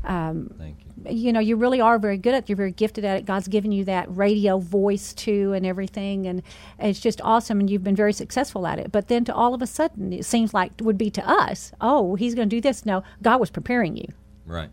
um, 0.05 0.51
Thank 0.57 0.77
you. 1.05 1.11
you 1.11 1.33
know 1.33 1.39
you 1.39 1.55
really 1.55 1.81
are 1.81 1.99
very 1.99 2.17
good 2.17 2.33
at 2.33 2.43
it 2.43 2.49
you're 2.49 2.55
very 2.55 2.71
gifted 2.71 3.03
at 3.05 3.17
it 3.17 3.25
god's 3.25 3.47
given 3.47 3.71
you 3.71 3.83
that 3.85 4.05
radio 4.15 4.57
voice 4.59 5.13
too 5.13 5.53
and 5.53 5.65
everything 5.65 6.27
and 6.27 6.41
it's 6.79 6.99
just 6.99 7.21
awesome 7.21 7.59
and 7.59 7.69
you've 7.69 7.83
been 7.83 7.95
very 7.95 8.13
successful 8.13 8.65
at 8.67 8.79
it 8.79 8.91
but 8.91 9.07
then 9.07 9.25
to 9.25 9.33
all 9.33 9.53
of 9.53 9.61
a 9.61 9.67
sudden 9.67 10.13
it 10.13 10.25
seems 10.25 10.53
like 10.53 10.71
it 10.77 10.83
would 10.83 10.97
be 10.97 11.09
to 11.09 11.27
us 11.27 11.71
oh 11.81 12.15
he's 12.15 12.35
going 12.35 12.49
to 12.49 12.55
do 12.55 12.61
this 12.61 12.85
no 12.85 13.03
god 13.21 13.39
was 13.39 13.49
preparing 13.49 13.95
you 13.97 14.07
Right. 14.45 14.69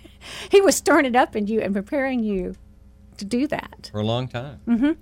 he 0.50 0.60
was 0.60 0.76
stirring 0.76 1.04
it 1.04 1.16
up 1.16 1.34
in 1.34 1.46
you 1.48 1.60
and 1.60 1.74
preparing 1.74 2.22
you 2.22 2.54
to 3.16 3.24
do 3.24 3.46
that 3.48 3.90
For 3.92 4.00
a 4.00 4.04
long 4.04 4.28
time. 4.28 4.60
Mm-hmm. 4.68 4.92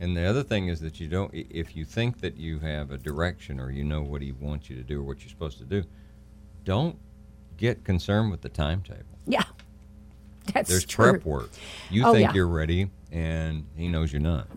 And 0.00 0.16
the 0.16 0.24
other 0.24 0.42
thing 0.42 0.68
is 0.68 0.80
that 0.80 1.00
you 1.00 1.08
don't, 1.08 1.30
if 1.32 1.76
you 1.76 1.84
think 1.84 2.20
that 2.20 2.36
you 2.36 2.58
have 2.60 2.90
a 2.90 2.98
direction 2.98 3.58
or 3.60 3.70
you 3.70 3.84
know 3.84 4.02
what 4.02 4.20
he 4.22 4.32
wants 4.32 4.68
you 4.68 4.76
to 4.76 4.82
do 4.82 5.00
or 5.00 5.04
what 5.04 5.20
you're 5.20 5.28
supposed 5.30 5.58
to 5.58 5.64
do, 5.64 5.84
don't 6.64 6.96
get 7.56 7.84
concerned 7.84 8.30
with 8.30 8.40
the 8.42 8.48
timetable. 8.48 9.11
Yeah 9.26 9.42
that's 10.52 10.68
There's 10.68 10.84
true. 10.84 11.12
prep 11.12 11.24
work. 11.24 11.50
You 11.90 12.04
Oh, 12.04 12.12
think 12.12 12.28
yeah. 12.30 12.34
you're 12.34 12.48
ready, 12.48 12.90
and 13.12 13.64
he 13.76 13.86
knows 13.88 14.12
you're 14.12 14.20
not. 14.20 14.48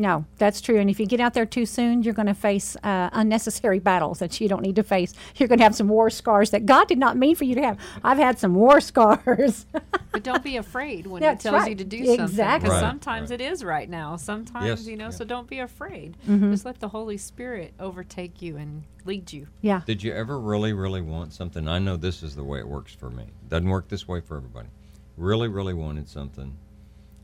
No, 0.00 0.24
that's 0.38 0.62
true. 0.62 0.78
And 0.80 0.88
if 0.88 0.98
you 0.98 1.04
get 1.04 1.20
out 1.20 1.34
there 1.34 1.44
too 1.44 1.66
soon, 1.66 2.02
you're 2.02 2.14
going 2.14 2.26
to 2.26 2.32
face 2.34 2.74
uh, 2.82 3.10
unnecessary 3.12 3.78
battles 3.90 4.18
that 4.20 4.40
you 4.40 4.48
don't 4.48 4.62
need 4.62 4.76
to 4.76 4.82
face. 4.82 5.12
You're 5.36 5.46
going 5.46 5.58
to 5.58 5.64
have 5.64 5.74
some 5.74 5.88
war 5.88 6.08
scars 6.08 6.50
that 6.50 6.64
God 6.64 6.88
did 6.88 6.96
not 6.96 7.18
mean 7.18 7.36
for 7.36 7.44
you 7.44 7.54
to 7.56 7.62
have. 7.62 7.78
I've 8.02 8.16
had 8.16 8.38
some 8.38 8.54
war 8.54 8.80
scars. 8.80 9.66
But 10.12 10.24
don't 10.24 10.42
be 10.42 10.56
afraid 10.56 11.06
when 11.06 11.22
That's 11.22 11.44
he 11.44 11.50
tells 11.50 11.60
right. 11.62 11.68
you 11.70 11.76
to 11.76 11.84
do 11.84 12.04
something. 12.04 12.24
Exactly. 12.24 12.68
Because 12.68 12.82
Right, 12.82 12.88
sometimes 12.90 13.30
right. 13.30 13.40
it 13.40 13.44
is 13.52 13.62
right 13.62 13.88
now. 13.88 14.16
Sometimes, 14.16 14.66
Yes, 14.66 14.86
you 14.86 14.96
know, 14.96 15.04
yeah. 15.04 15.10
so 15.10 15.24
don't 15.24 15.46
be 15.48 15.60
afraid. 15.60 16.16
Mm-hmm. 16.28 16.50
Just 16.50 16.64
let 16.64 16.80
the 16.80 16.88
Holy 16.88 17.16
Spirit 17.16 17.74
overtake 17.78 18.42
you 18.42 18.56
and 18.56 18.82
lead 19.04 19.32
you. 19.32 19.46
yeah. 19.60 19.82
Did 19.86 20.02
you 20.02 20.12
ever 20.12 20.40
really, 20.40 20.72
really 20.72 21.00
want 21.00 21.32
something? 21.32 21.68
I 21.68 21.78
know 21.78 21.96
this 21.96 22.24
is 22.24 22.34
the 22.34 22.42
way 22.42 22.58
it 22.58 22.66
works 22.66 22.92
for 22.92 23.08
me. 23.08 23.26
Doesn't 23.48 23.68
work 23.68 23.86
this 23.88 24.08
way 24.08 24.20
for 24.20 24.36
everybody. 24.36 24.68
Really, 25.16 25.46
really 25.46 25.74
wanted 25.74 26.08
something 26.08 26.56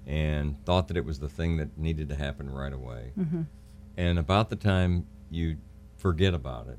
and 0.07 0.57
thought 0.65 0.89
that 0.89 0.97
it 0.97 1.05
was 1.05 1.19
the 1.19 1.29
thing 1.29 1.57
that 1.57 1.77
needed 1.77 2.09
to 2.09 2.15
happen 2.15 2.49
right 2.51 2.73
away. 2.73 3.13
Mm-hmm. 3.19 3.43
And 3.97 4.19
about 4.19 4.51
the 4.51 4.57
time 4.57 5.07
you 5.31 5.57
forget 5.97 6.35
about 6.35 6.69
it 6.69 6.79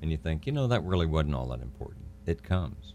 and 0.00 0.10
you 0.10 0.16
think, 0.16 0.46
you 0.46 0.52
know, 0.52 0.66
that 0.68 0.84
really 0.84 1.06
wasn't 1.06 1.34
all 1.34 1.48
that 1.48 1.60
important, 1.60 2.04
it 2.26 2.42
comes. 2.42 2.94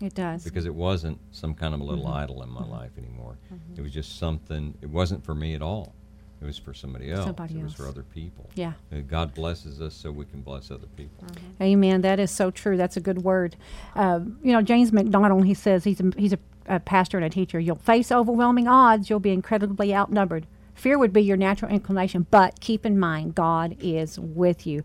It 0.00 0.14
does. 0.14 0.44
Because 0.44 0.66
it 0.66 0.74
wasn't 0.74 1.18
some 1.32 1.52
kind 1.54 1.74
of 1.74 1.80
a 1.80 1.82
Mm-hmm. 1.82 1.94
little 1.96 2.06
idol 2.06 2.42
in 2.44 2.48
my 2.50 2.64
life 2.64 2.92
anymore. 2.96 3.38
It 3.76 3.80
was 3.80 3.92
just 3.92 4.18
something, 4.18 4.74
it 4.82 4.88
wasn't 4.88 5.24
for 5.24 5.34
me 5.34 5.54
at 5.54 5.62
all. 5.62 5.94
It 6.40 6.44
was 6.44 6.56
for 6.56 6.72
somebody 6.72 7.10
else. 7.10 7.24
Somebody 7.24 7.58
it 7.58 7.64
was 7.64 7.74
for 7.74 7.88
other 7.88 8.04
people. 8.04 8.48
Yeah. 8.54 8.74
God 9.08 9.34
blesses 9.34 9.80
us 9.80 9.94
so 9.94 10.12
we 10.12 10.24
can 10.24 10.40
bless 10.42 10.70
other 10.70 10.86
people. 10.96 11.24
Amen. 11.60 12.02
That 12.02 12.20
is 12.20 12.30
so 12.30 12.52
true. 12.52 12.76
That's 12.76 12.96
a 12.96 13.00
good 13.00 13.24
word. 13.24 13.56
Uh, 13.96 14.20
you 14.44 14.52
know, 14.52 14.62
James 14.62 14.92
MacDonald, 14.92 15.44
he 15.44 15.54
says 15.54 15.82
he's 15.82 15.98
a, 15.98 16.12
he's 16.16 16.32
a, 16.32 16.38
a 16.68 16.80
pastor 16.80 17.16
and 17.16 17.26
a 17.26 17.30
teacher. 17.30 17.58
You'll 17.58 17.76
face 17.76 18.12
overwhelming 18.12 18.68
odds. 18.68 19.10
You'll 19.10 19.20
be 19.20 19.32
incredibly 19.32 19.94
outnumbered. 19.94 20.46
Fear 20.74 20.98
would 20.98 21.12
be 21.12 21.22
your 21.22 21.36
natural 21.36 21.72
inclination, 21.72 22.26
but 22.30 22.60
keep 22.60 22.86
in 22.86 23.00
mind, 23.00 23.34
God 23.34 23.76
is 23.80 24.18
with 24.18 24.64
you. 24.64 24.84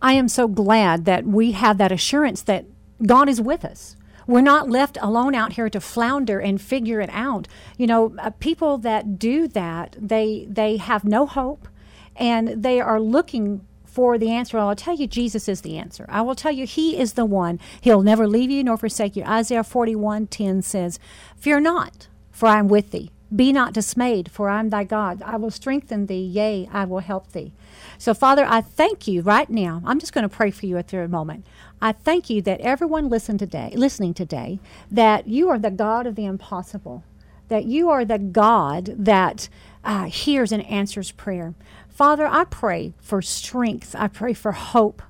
I 0.00 0.14
am 0.14 0.26
so 0.26 0.48
glad 0.48 1.04
that 1.04 1.26
we 1.26 1.52
have 1.52 1.76
that 1.78 1.92
assurance 1.92 2.40
that 2.42 2.64
God 3.04 3.28
is 3.28 3.42
with 3.42 3.64
us. 3.64 3.96
We're 4.26 4.40
not 4.40 4.70
left 4.70 4.96
alone 5.02 5.34
out 5.34 5.52
here 5.52 5.68
to 5.68 5.80
flounder 5.80 6.40
and 6.40 6.60
figure 6.60 7.00
it 7.00 7.10
out. 7.12 7.46
You 7.76 7.86
know, 7.86 8.14
uh, 8.18 8.30
people 8.30 8.78
that 8.78 9.18
do 9.18 9.46
that, 9.48 9.96
they 10.00 10.46
they 10.48 10.78
have 10.78 11.04
no 11.04 11.26
hope, 11.26 11.68
and 12.16 12.62
they 12.62 12.80
are 12.80 12.98
looking 12.98 13.66
for 13.94 14.18
the 14.18 14.32
answer. 14.32 14.58
I'll 14.58 14.74
tell 14.74 14.96
you, 14.96 15.06
Jesus 15.06 15.48
is 15.48 15.60
the 15.60 15.78
answer. 15.78 16.04
I 16.08 16.20
will 16.22 16.34
tell 16.34 16.50
you, 16.50 16.66
He 16.66 16.98
is 16.98 17.12
the 17.12 17.24
one. 17.24 17.60
He'll 17.80 18.02
never 18.02 18.26
leave 18.26 18.50
you 18.50 18.64
nor 18.64 18.76
forsake 18.76 19.14
you. 19.14 19.22
Isaiah 19.22 19.62
41 19.62 20.26
10 20.26 20.62
says, 20.62 20.98
Fear 21.36 21.60
not, 21.60 22.08
for 22.32 22.48
I 22.48 22.58
am 22.58 22.66
with 22.66 22.90
thee. 22.90 23.12
Be 23.34 23.52
not 23.52 23.72
dismayed, 23.72 24.32
for 24.32 24.48
I 24.48 24.58
am 24.58 24.70
thy 24.70 24.82
God. 24.82 25.22
I 25.22 25.36
will 25.36 25.52
strengthen 25.52 26.06
thee, 26.06 26.24
yea, 26.24 26.68
I 26.72 26.84
will 26.86 26.98
help 26.98 27.30
thee. 27.30 27.52
So, 27.96 28.14
Father, 28.14 28.44
I 28.44 28.60
thank 28.60 29.06
you 29.06 29.22
right 29.22 29.48
now. 29.48 29.80
I'm 29.84 30.00
just 30.00 30.12
going 30.12 30.28
to 30.28 30.36
pray 30.36 30.50
for 30.50 30.66
you 30.66 30.76
at 30.76 30.88
the 30.88 31.06
moment. 31.06 31.46
I 31.80 31.92
thank 31.92 32.28
you 32.28 32.42
that 32.42 32.60
everyone 32.62 33.08
listen 33.08 33.38
today, 33.38 33.72
listening 33.76 34.12
today, 34.14 34.58
that 34.90 35.28
you 35.28 35.48
are 35.50 35.58
the 35.58 35.70
God 35.70 36.06
of 36.06 36.16
the 36.16 36.24
impossible, 36.24 37.04
that 37.48 37.64
you 37.64 37.90
are 37.90 38.04
the 38.04 38.18
God 38.18 38.86
that 38.98 39.48
uh, 39.84 40.04
hears 40.04 40.50
and 40.50 40.64
answers 40.66 41.12
prayer. 41.12 41.54
Father, 41.94 42.26
I 42.26 42.42
pray 42.42 42.92
for 43.00 43.22
strength. 43.22 43.94
I 43.96 44.08
pray 44.08 44.32
for 44.32 44.50
hope. 44.50 45.00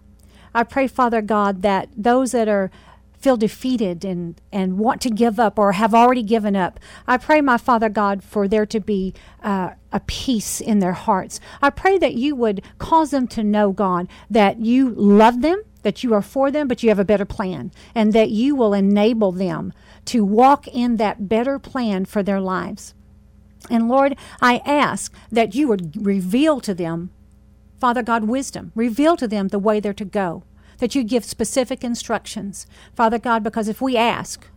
I 0.55 0.65
pray, 0.65 0.87
Father 0.87 1.23
God, 1.23 1.63
that 1.63 1.89
those 1.97 2.33
that 2.33 2.47
are 2.47 2.71
feel 3.19 3.39
defeated 3.39 4.05
and, 4.05 4.39
and 4.53 4.77
want 4.77 5.01
to 5.01 5.09
give 5.09 5.41
up 5.41 5.59
or 5.59 5.73
have 5.73 5.95
already 5.95 6.23
given 6.23 6.55
up. 6.55 6.79
I 7.07 7.17
pray, 7.17 7.41
my 7.41 7.57
Father 7.57 7.89
God, 7.89 8.23
for 8.23 8.47
there 8.47 8.67
to 8.67 8.81
be 8.81 9.15
uh, 9.43 9.71
a 9.93 10.01
peace 10.01 10.61
in 10.61 10.81
their 10.81 10.93
hearts. 10.93 11.41
I 11.63 11.71
pray 11.71 11.97
that 11.97 12.17
you 12.17 12.37
would 12.37 12.61
cause 12.77 13.13
them 13.13 13.27
to 13.29 13.43
know, 13.43 13.73
God, 13.73 14.07
that 14.29 14.61
you 14.61 14.91
love 14.91 15.41
them, 15.41 15.63
that 15.85 16.05
you 16.05 16.13
are 16.13 16.21
for 16.21 16.51
them, 16.51 16.69
but 16.69 16.83
you 16.83 16.91
have 16.91 16.99
a 16.99 17.05
better 17.05 17.25
plan, 17.25 17.73
and 17.95 18.13
that 18.13 18.29
you 18.29 18.55
will 18.55 18.75
enable 18.75 19.33
them 19.33 19.73
to 20.05 20.23
walk 20.23 20.69
in 20.69 20.99
that 20.99 21.27
better 21.27 21.59
plan 21.59 22.05
for 22.05 22.23
their 22.23 22.43
lives. 22.43 22.93
And 23.71 23.89
Lord, 23.89 24.17
I 24.41 24.59
ask 24.65 25.13
that 25.33 25.55
you 25.55 25.69
would 25.69 26.05
reveal 26.05 26.61
to 26.61 26.75
them, 26.75 27.11
Father 27.79 28.03
God, 28.03 28.25
wisdom. 28.25 28.73
Reveal 28.75 29.17
to 29.17 29.29
them 29.29 29.49
the 29.49 29.59
way 29.59 29.81
they're 29.81 29.93
to 29.95 30.05
go 30.05 30.43
that 30.79 30.95
you 30.95 31.05
give 31.05 31.25
specific 31.25 31.85
instructions, 31.85 32.67
Father 32.95 33.19
God, 33.19 33.43
because 33.43 33.69
if 33.69 33.81
we 33.81 33.97
ask, 33.97 34.49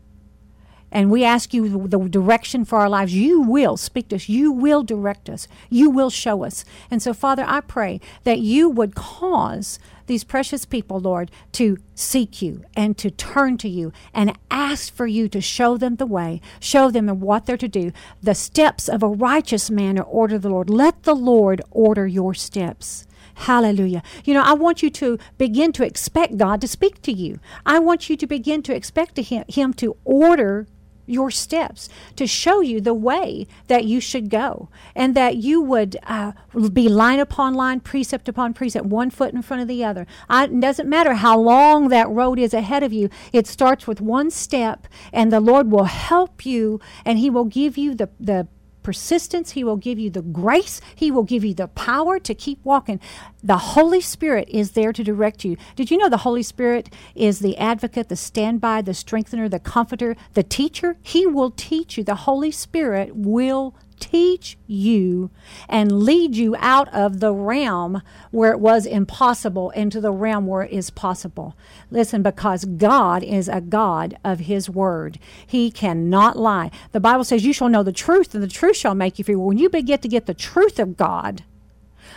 and 0.91 1.11
we 1.11 1.23
ask 1.23 1.53
you 1.53 1.87
the 1.87 1.99
direction 2.07 2.63
for 2.63 2.79
our 2.79 2.89
lives, 2.89 3.13
you 3.13 3.41
will 3.41 3.75
speak 3.75 4.07
to 4.09 4.15
us. 4.15 4.29
You 4.29 4.51
will 4.53 4.83
direct 4.83 5.29
us. 5.29 5.47
You 5.69 5.89
will 5.89 6.09
show 6.09 6.45
us. 6.45 6.63
And 6.89 7.01
so, 7.01 7.13
Father, 7.13 7.43
I 7.45 7.59
pray 7.59 7.99
that 8.23 8.39
you 8.39 8.69
would 8.69 8.95
cause 8.95 9.79
these 10.07 10.23
precious 10.23 10.65
people, 10.65 10.99
Lord, 10.99 11.29
to 11.53 11.77
seek 11.95 12.41
you 12.41 12.63
and 12.75 12.97
to 12.97 13.11
turn 13.11 13.57
to 13.59 13.69
you 13.69 13.93
and 14.13 14.37
ask 14.49 14.93
for 14.93 15.05
you 15.05 15.29
to 15.29 15.39
show 15.39 15.77
them 15.77 15.97
the 15.97 16.05
way, 16.05 16.41
show 16.59 16.89
them 16.89 17.07
what 17.19 17.45
they're 17.45 17.57
to 17.57 17.67
do. 17.67 17.91
The 18.21 18.35
steps 18.35 18.89
of 18.89 19.03
a 19.03 19.07
righteous 19.07 19.69
man 19.69 19.99
are 19.99 20.03
ordered 20.03 20.41
the 20.41 20.49
Lord. 20.49 20.69
Let 20.69 21.03
the 21.03 21.15
Lord 21.15 21.61
order 21.71 22.07
your 22.07 22.33
steps. 22.33 23.05
Hallelujah. 23.35 24.01
You 24.25 24.33
know, 24.33 24.41
I 24.41 24.53
want 24.53 24.81
you 24.81 24.89
to 24.89 25.19
begin 25.37 25.71
to 25.73 25.85
expect 25.85 26.37
God 26.37 26.59
to 26.61 26.67
speak 26.67 27.01
to 27.03 27.11
you. 27.11 27.39
I 27.65 27.77
want 27.77 28.09
you 28.09 28.17
to 28.17 28.25
begin 28.25 28.63
to 28.63 28.75
expect 28.75 29.15
to 29.15 29.21
him, 29.21 29.45
him 29.47 29.73
to 29.75 29.95
order 30.03 30.67
your 31.07 31.31
steps 31.31 31.89
to 32.15 32.27
show 32.27 32.61
you 32.61 32.79
the 32.79 32.93
way 32.93 33.47
that 33.67 33.85
you 33.85 33.99
should 33.99 34.29
go 34.29 34.69
and 34.95 35.15
that 35.15 35.37
you 35.37 35.61
would 35.61 35.97
uh, 36.03 36.33
be 36.71 36.87
line 36.87 37.19
upon 37.19 37.53
line 37.53 37.79
precept 37.79 38.29
upon 38.29 38.53
precept 38.53 38.85
one 38.85 39.09
foot 39.09 39.33
in 39.33 39.41
front 39.41 39.61
of 39.61 39.67
the 39.67 39.83
other. 39.83 40.05
I, 40.29 40.43
it 40.43 40.59
doesn't 40.59 40.89
matter 40.89 41.15
how 41.15 41.39
long 41.39 41.87
that 41.87 42.09
road 42.09 42.37
is 42.37 42.53
ahead 42.53 42.83
of 42.83 42.93
you. 42.93 43.09
It 43.33 43.47
starts 43.47 43.87
with 43.87 44.01
one 44.01 44.29
step 44.29 44.87
and 45.11 45.31
the 45.31 45.39
lord 45.39 45.71
will 45.71 45.85
help 45.85 46.45
you 46.45 46.79
and 47.05 47.17
he 47.17 47.29
will 47.29 47.45
give 47.45 47.77
you 47.77 47.95
the, 47.95 48.09
the 48.19 48.47
persistence. 48.87 49.51
He 49.51 49.65
will 49.65 49.75
give 49.75 49.99
you 49.99 50.09
the 50.09 50.21
grace. 50.21 50.79
He 50.95 51.11
will 51.11 51.23
give 51.23 51.43
you 51.43 51.53
the 51.53 51.67
power 51.67 52.19
to 52.19 52.33
keep 52.33 52.63
walking. 52.63 53.01
The 53.43 53.57
Holy 53.57 53.99
Spirit 53.99 54.47
is 54.47 54.71
there 54.71 54.93
to 54.93 55.03
direct 55.03 55.43
you. 55.43 55.57
Did 55.75 55.91
you 55.91 55.97
know 55.97 56.07
the 56.07 56.23
Holy 56.23 56.41
Spirit 56.41 56.89
is 57.13 57.39
the 57.39 57.57
advocate, 57.57 58.07
the 58.07 58.15
standby, 58.15 58.83
the 58.83 58.93
strengthener, 58.93 59.49
the 59.49 59.59
comforter, 59.59 60.15
the 60.35 60.43
teacher? 60.43 60.95
He 61.01 61.27
will 61.27 61.51
teach 61.51 61.97
you. 61.97 62.05
The 62.05 62.15
Holy 62.15 62.49
Spirit 62.49 63.13
will 63.13 63.75
teach 63.99 64.57
you 64.67 65.29
and 65.67 66.03
lead 66.03 66.35
you 66.35 66.55
out 66.59 66.87
of 66.93 67.19
the 67.19 67.33
realm 67.33 68.01
where 68.31 68.51
it 68.51 68.59
was 68.59 68.85
impossible 68.85 69.71
into 69.71 69.99
the 70.01 70.11
realm 70.11 70.47
where 70.47 70.63
it 70.63 70.71
is 70.71 70.89
possible. 70.89 71.55
Listen, 71.91 72.21
because 72.21 72.65
God 72.65 73.23
is 73.23 73.47
a 73.47 73.61
God 73.61 74.17
of 74.23 74.39
His 74.41 74.69
Word. 74.69 75.19
He 75.45 75.71
cannot 75.71 76.37
lie. 76.37 76.71
The 76.91 76.99
Bible 76.99 77.23
says, 77.23 77.45
You 77.45 77.53
shall 77.53 77.69
know 77.69 77.83
the 77.83 77.91
truth, 77.91 78.33
and 78.33 78.43
the 78.43 78.47
truth 78.47 78.77
shall 78.77 78.95
make 78.95 79.17
you 79.17 79.25
free. 79.25 79.35
When 79.35 79.57
you 79.57 79.69
begin 79.69 79.99
to 79.99 80.07
get 80.07 80.25
the 80.25 80.33
truth 80.33 80.79
of 80.79 80.97
God, 80.97 81.43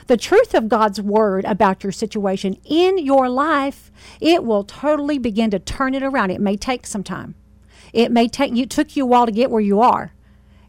the 0.07 0.17
truth 0.17 0.55
of 0.55 0.69
God's 0.69 1.01
word 1.01 1.45
about 1.45 1.83
your 1.83 1.93
situation 1.93 2.57
in 2.65 2.99
your 2.99 3.29
life, 3.29 3.91
it 4.21 4.45
will 4.45 4.65
totally 4.65 5.19
begin 5.19 5.51
to 5.51 5.59
turn 5.59 5.95
it 5.95 6.03
around. 6.03 6.31
It 6.31 6.41
may 6.41 6.57
take 6.57 6.87
some 6.87 7.05
time. 7.05 7.35
It 7.93 8.11
may 8.13 8.29
take 8.29 8.55
you 8.55 8.67
took 8.67 8.97
you 8.97 9.05
a 9.05 9.07
while 9.07 9.27
to 9.27 9.33
get 9.33 9.51
where 9.51 9.61
you 9.61 9.81
are 9.81 10.13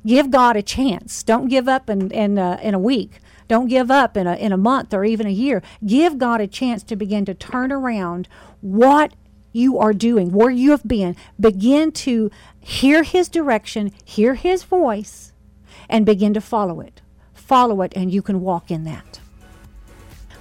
give 0.06 0.32
God 0.32 0.56
a 0.56 0.62
chance. 0.62 1.24
Don't 1.24 1.48
give 1.48 1.68
up 1.68 1.90
in 1.90 2.12
in, 2.12 2.38
uh, 2.38 2.60
in 2.62 2.74
a 2.74 2.80
week. 2.80 3.20
Don't 3.48 3.68
give 3.68 3.92
up 3.92 4.16
in 4.16 4.28
a 4.28 4.36
in 4.36 4.52
a 4.52 4.58
month 4.58 4.94
or 4.94 5.04
even 5.04 5.28
a 5.28 5.32
year. 5.32 5.62
Give 5.86 6.18
God 6.18 6.42
a 6.42 6.48
chance 6.48 6.84
to 6.84 6.96
begin 6.96 7.26
to 7.26 7.34
turn 7.34 7.72
around 7.72 8.28
what 8.62 9.14
you 9.52 9.78
are 9.78 9.94
doing, 9.94 10.32
where 10.32 10.50
you 10.50 10.72
have 10.72 10.88
been. 10.88 11.16
Begin 11.40 11.92
to 11.92 12.32
hear 12.60 13.04
His 13.04 13.28
direction, 13.28 13.92
hear 14.06 14.36
His 14.36 14.64
voice, 14.64 15.34
and 15.90 16.06
begin 16.06 16.34
to 16.34 16.42
follow 16.42 16.80
it. 16.80 17.02
Follow 17.34 17.82
it, 17.82 17.92
and 17.96 18.12
you 18.12 18.22
can 18.22 18.42
walk 18.42 18.72
in 18.72 18.86
that. 18.86 19.20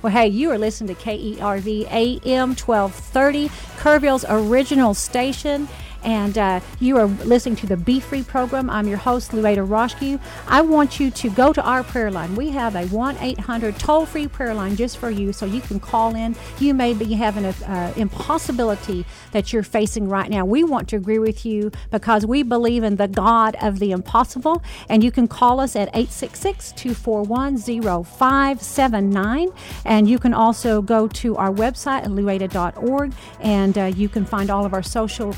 Well, 0.02 0.12
hey, 0.12 0.28
you 0.28 0.50
are 0.50 0.56
listening 0.56 0.94
to 0.94 1.02
KERV 1.02 1.90
AM 1.90 2.50
1230, 2.54 3.48
Kerrville's 3.76 4.24
original 4.28 4.94
station 4.94 5.68
and 6.02 6.38
uh, 6.38 6.60
you 6.78 6.96
are 6.96 7.06
listening 7.06 7.56
to 7.56 7.66
the 7.66 7.76
Be 7.76 8.00
Free 8.00 8.22
program. 8.22 8.70
I'm 8.70 8.88
your 8.88 8.98
host, 8.98 9.32
Louetta 9.32 9.66
Roschke. 9.66 10.20
I 10.46 10.60
want 10.62 11.00
you 11.00 11.10
to 11.10 11.30
go 11.30 11.52
to 11.52 11.62
our 11.62 11.82
prayer 11.82 12.10
line. 12.10 12.34
We 12.36 12.50
have 12.50 12.76
a 12.76 12.86
1 12.86 13.18
800 13.18 13.78
toll 13.78 14.06
free 14.06 14.28
prayer 14.28 14.54
line 14.54 14.76
just 14.76 14.98
for 14.98 15.10
you 15.10 15.32
so 15.32 15.46
you 15.46 15.60
can 15.60 15.80
call 15.80 16.14
in. 16.14 16.36
You 16.58 16.74
may 16.74 16.94
be 16.94 17.14
having 17.14 17.44
an 17.44 17.54
uh, 17.64 17.92
impossibility 17.96 19.04
that 19.32 19.52
you're 19.52 19.62
facing 19.62 20.08
right 20.08 20.30
now. 20.30 20.44
We 20.44 20.64
want 20.64 20.88
to 20.90 20.96
agree 20.96 21.18
with 21.18 21.44
you 21.44 21.70
because 21.90 22.26
we 22.26 22.42
believe 22.42 22.82
in 22.82 22.96
the 22.96 23.08
God 23.08 23.56
of 23.60 23.78
the 23.78 23.92
impossible. 23.92 24.62
And 24.88 25.04
you 25.04 25.10
can 25.10 25.28
call 25.28 25.60
us 25.60 25.76
at 25.76 25.88
866 25.88 26.72
241 26.72 27.58
0579. 27.58 29.48
And 29.84 30.08
you 30.08 30.18
can 30.18 30.34
also 30.34 30.82
go 30.82 31.08
to 31.08 31.36
our 31.36 31.50
website 31.50 32.04
at 32.04 32.10
louetta.org 32.10 33.12
and 33.40 33.78
uh, 33.78 33.84
you 33.84 34.08
can 34.08 34.24
find 34.24 34.50
all 34.50 34.64
of 34.64 34.74
our 34.74 34.82
social 34.82 35.32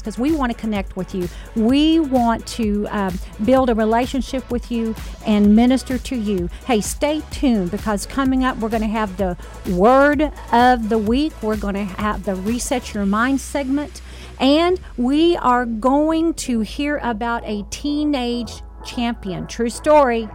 because 0.00 0.18
we 0.18 0.32
want 0.32 0.52
to 0.52 0.58
connect 0.58 0.96
with 0.96 1.14
you. 1.14 1.28
We 1.54 2.00
want 2.00 2.46
to 2.48 2.86
um, 2.90 3.18
build 3.44 3.70
a 3.70 3.74
relationship 3.74 4.50
with 4.50 4.70
you 4.70 4.94
and 5.26 5.54
minister 5.54 5.98
to 5.98 6.16
you. 6.16 6.48
Hey, 6.66 6.80
stay 6.80 7.22
tuned 7.30 7.70
because 7.70 8.06
coming 8.06 8.44
up, 8.44 8.58
we're 8.58 8.68
going 8.68 8.82
to 8.82 8.88
have 8.88 9.16
the 9.16 9.36
word 9.70 10.32
of 10.52 10.88
the 10.88 10.98
week. 10.98 11.32
We're 11.42 11.56
going 11.56 11.74
to 11.74 11.84
have 11.84 12.24
the 12.24 12.34
Reset 12.34 12.94
Your 12.94 13.06
Mind 13.06 13.40
segment. 13.40 14.00
And 14.40 14.80
we 14.96 15.36
are 15.36 15.66
going 15.66 16.34
to 16.34 16.60
hear 16.60 16.98
about 16.98 17.42
a 17.44 17.64
teenage 17.70 18.62
champion. 18.84 19.46
True 19.46 19.70
story 19.70 20.28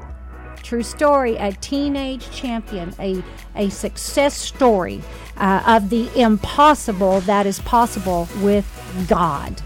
true 0.67 0.83
story, 0.83 1.37
a 1.37 1.53
teenage 1.53 2.29
champion, 2.29 2.93
a, 2.99 3.23
a 3.55 3.69
success 3.69 4.35
story 4.35 5.01
uh, 5.37 5.63
of 5.65 5.89
the 5.89 6.09
impossible 6.19 7.21
that 7.21 7.45
is 7.45 7.59
possible 7.59 8.27
with 8.41 8.65
God. 9.07 9.61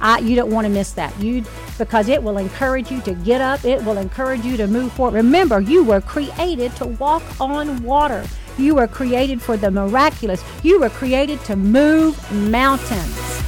I, 0.00 0.18
you 0.18 0.36
don't 0.36 0.50
want 0.50 0.66
to 0.66 0.72
miss 0.72 0.92
that. 0.92 1.18
You 1.20 1.44
because 1.78 2.08
it 2.08 2.22
will 2.22 2.38
encourage 2.38 2.90
you 2.90 3.00
to 3.02 3.14
get 3.14 3.40
up. 3.40 3.64
It 3.64 3.82
will 3.84 3.96
encourage 3.98 4.44
you 4.44 4.56
to 4.58 4.66
move 4.66 4.92
forward. 4.92 5.14
Remember, 5.14 5.60
you 5.60 5.82
were 5.82 6.00
created 6.00 6.74
to 6.76 6.86
walk 6.86 7.22
on 7.40 7.82
water. 7.82 8.24
You 8.58 8.76
were 8.76 8.86
created 8.86 9.40
for 9.42 9.56
the 9.56 9.70
miraculous. 9.70 10.44
You 10.62 10.80
were 10.80 10.90
created 10.90 11.40
to 11.44 11.56
move 11.56 12.32
mountains. 12.32 13.42